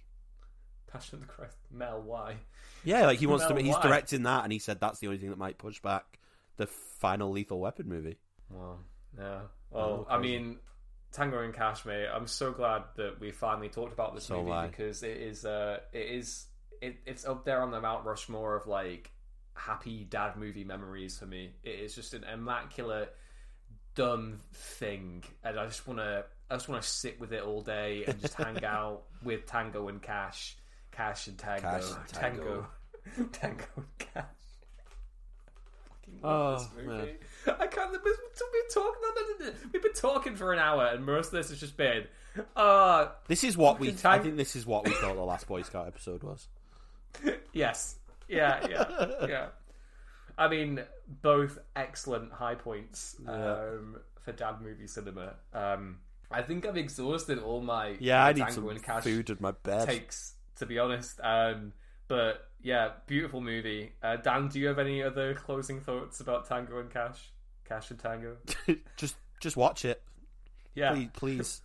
[0.91, 2.37] Passion of the Christ, Mel, why?
[2.85, 3.07] yeah.
[3.07, 3.55] Like he wants to.
[3.57, 3.83] He's why?
[3.83, 6.19] directing that, and he said that's the only thing that might push back
[6.57, 8.19] the final Lethal Weapon movie.
[8.51, 8.81] Well,
[9.19, 9.41] yeah.
[9.71, 10.59] Well, Oh, I mean,
[11.13, 12.09] Tango and Cash, mate.
[12.13, 15.79] I'm so glad that we finally talked about this So movie because it is, uh,
[15.93, 16.47] it is,
[16.81, 19.11] it, it's up there on the Mount Rushmore of like
[19.55, 21.51] happy dad movie memories for me.
[21.63, 23.15] It is just an immaculate,
[23.95, 27.63] dumb thing, and I just want to, I just want to sit with it all
[27.63, 30.57] day and just hang out with Tango and Cash,
[30.93, 32.67] Cash and Tango, Cash and Tango,
[33.15, 33.29] Tango.
[33.33, 34.25] Tango and Cash.
[35.89, 37.09] Fucking love this Oh, man.
[37.61, 37.93] I can't.
[37.93, 39.71] We've been talking.
[39.73, 42.05] We've been talking for an hour, and most of this has just been,
[42.57, 43.93] uh, This is what we.
[43.93, 46.49] Tang- I think this is what we thought the last Boy Scout episode was.
[47.53, 47.97] yes,
[48.29, 49.47] yeah, yeah, yeah.
[50.39, 50.81] I mean,
[51.23, 55.35] both excellent high points um, for dad movie cinema.
[55.55, 55.99] Um,
[56.31, 59.39] I think I've exhausted all my Yeah, I need Tango some and Cash food in
[59.41, 59.87] my bed.
[59.87, 61.21] takes, to be honest.
[61.23, 61.73] Um,
[62.09, 63.93] but yeah, beautiful movie.
[64.03, 67.31] Uh, Dan, do you have any other closing thoughts about Tango and Cash?
[67.65, 68.37] Cash and Tango.
[68.97, 70.03] just, just watch it,
[70.75, 71.09] Yeah, please.
[71.15, 71.63] please.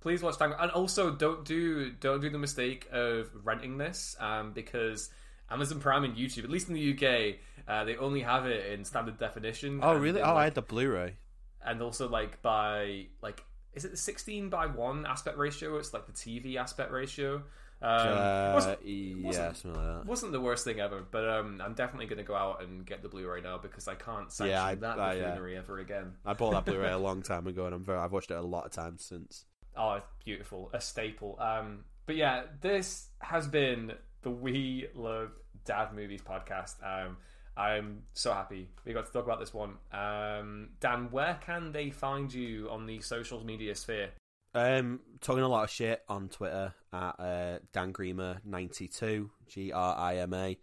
[0.00, 4.52] Please watch Tango, and also don't do don't do the mistake of renting this um,
[4.52, 5.10] because
[5.50, 7.36] Amazon Prime and YouTube, at least in the UK,
[7.68, 9.80] uh, they only have it in standard definition.
[9.82, 10.20] Oh really?
[10.20, 11.16] in, Oh, I had the Blu-ray.
[11.64, 15.76] and also like by like is it the sixteen by one aspect ratio?
[15.78, 17.42] It's like the TV aspect ratio.
[17.82, 20.02] Um, Uh, wasn't, yeah, wasn't- like that.
[20.04, 23.02] wasn't the worst thing ever, but um, I'm definitely going to go out and get
[23.02, 25.58] the Blu-ray now because I can't sanction Yeah, I- that I, yeah.
[25.58, 26.12] ever again.
[26.26, 27.98] I bought that Blu-ray a long time ago, and I'm very.
[27.98, 29.46] I've watched it a lot of times since.
[29.76, 31.38] Oh, it's beautiful, a staple.
[31.40, 33.92] Um, but yeah, this has been
[34.22, 35.30] the We Love
[35.64, 36.74] Dad Movies podcast.
[36.82, 37.16] Um,
[37.56, 39.74] I'm so happy we got to talk about this one.
[39.92, 44.10] Um, Dan, where can they find you on the social media sphere?
[44.54, 49.72] Um, talking a lot of shit on Twitter at uh, Dan Grima ninety two G
[49.72, 50.58] R I M A.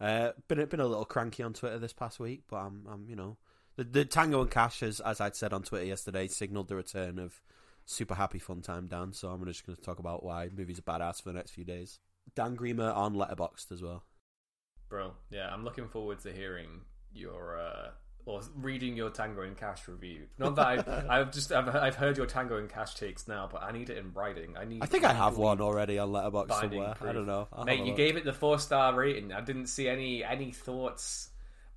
[0.00, 3.16] Uh, been been a little cranky on Twitter this past week, but I'm I'm you
[3.16, 3.38] know
[3.76, 7.18] the the Tango and Cash has, as I'd said on Twitter yesterday, signaled the return
[7.18, 7.40] of
[7.86, 9.12] super happy fun time Dan.
[9.12, 11.64] So I'm just going to talk about why movies are badass for the next few
[11.64, 11.98] days.
[12.34, 14.04] Dan Grima on Letterboxd as well.
[14.88, 17.90] Bro, yeah, I'm looking forward to hearing your uh,
[18.26, 20.26] or reading your Tango and Cash review.
[20.38, 23.62] Not that I've, I've just I've, I've heard your Tango and Cash takes now, but
[23.62, 24.56] I need it in writing.
[24.56, 24.82] I need.
[24.82, 26.96] I think I have one already on Letterboxd binding somewhere.
[27.00, 27.48] I don't know.
[27.52, 27.96] I'll Mate, you look.
[27.96, 29.32] gave it the four star rating.
[29.32, 31.30] I didn't see any any thoughts.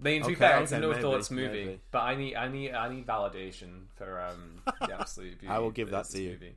[0.04, 1.82] I mean, to be fair, it's a no maybe, thoughts movie, maybe.
[1.92, 5.54] but I need I need I need validation for um the absolute beauty.
[5.54, 6.32] I will give that this to you.
[6.32, 6.56] Movie.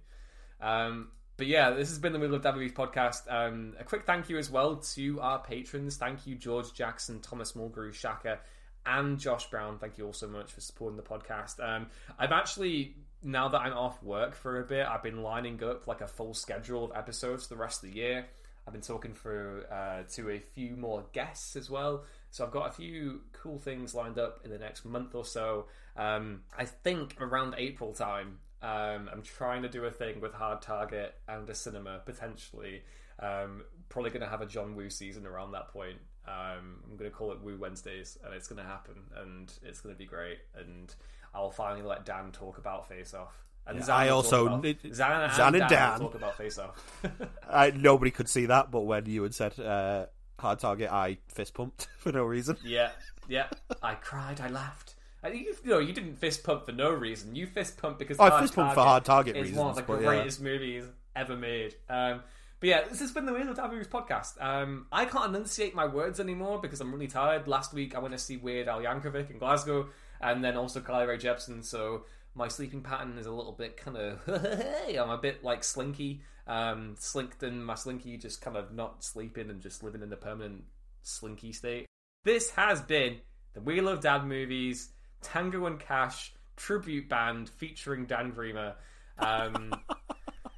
[0.61, 3.31] Um, but yeah, this has been the Middle of Dad Movies podcast.
[3.31, 5.97] Um, a quick thank you as well to our patrons.
[5.97, 8.39] Thank you, George Jackson, Thomas Mulgrew, Shaka,
[8.87, 9.79] and Josh Brown.
[9.79, 11.63] Thank you all so much for supporting the podcast.
[11.63, 11.89] Um,
[12.19, 16.01] I've actually now that I'm off work for a bit, I've been lining up like
[16.01, 18.27] a full schedule of episodes for the rest of the year.
[18.67, 22.69] I've been talking through uh, to a few more guests as well, So I've got
[22.69, 25.67] a few cool things lined up in the next month or so.
[25.97, 30.61] Um, I think around April time, um, I'm trying to do a thing with Hard
[30.63, 32.83] Target and a cinema potentially.
[33.19, 35.97] Um, probably going to have a John Woo season around that point.
[36.29, 39.81] Um, I'm going to call it Woo Wednesdays, and it's going to happen, and it's
[39.81, 40.39] going to be great.
[40.59, 40.93] And
[41.35, 43.33] I'll finally let Dan talk about Face Off.
[43.67, 46.01] And Yeah, Zan I also- about, it- Zan and, Zan and Dan, Dan.
[46.01, 47.03] talk about Face Off.
[47.49, 50.07] I, nobody could see that, but when you had said uh,
[50.39, 52.57] hard target, I fist pumped for no reason.
[52.65, 52.91] Yeah,
[53.29, 53.49] yeah.
[53.83, 54.41] I cried.
[54.41, 54.95] I laughed.
[55.25, 57.35] You, know, you didn't fist pump for no reason.
[57.35, 59.83] You fist pump because I Hard fist pumped for Hard Target is one of the
[59.83, 60.07] reasons, but yeah.
[60.07, 60.85] greatest movies
[61.17, 61.75] ever made.
[61.89, 62.21] Um,
[62.61, 64.41] but yeah, this has been the of Dad Movies podcast.
[64.43, 67.47] Um, I can't enunciate my words anymore because I'm really tired.
[67.49, 69.89] Last week I went to see Weird Al Yankovic in Glasgow,
[70.21, 71.65] and then also Kylie Rae Jepsen.
[71.65, 74.21] So my sleeping pattern is a little bit kind of.
[74.99, 79.51] I'm a bit like Slinky, um, slinked in my Slinky, just kind of not sleeping
[79.51, 80.65] and just living in the permanent
[81.03, 81.87] Slinky state.
[82.25, 83.19] This has been
[83.55, 84.91] the Wheel of Dad movies,
[85.23, 88.75] Tango and Cash tribute band featuring Dan Grima.
[89.19, 89.73] Um,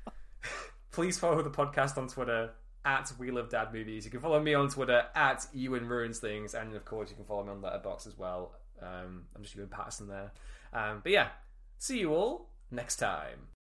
[0.93, 2.51] please follow the podcast on Twitter
[2.85, 4.05] at Wheel of Dad Movies.
[4.05, 7.25] You can follow me on Twitter at Ewan Ruins Things, and of course you can
[7.25, 8.55] follow me on Letterboxd as well.
[8.81, 10.33] Um, I'm just Ewan Patterson there.
[10.73, 11.29] Um, but yeah,
[11.79, 13.49] see you all next time.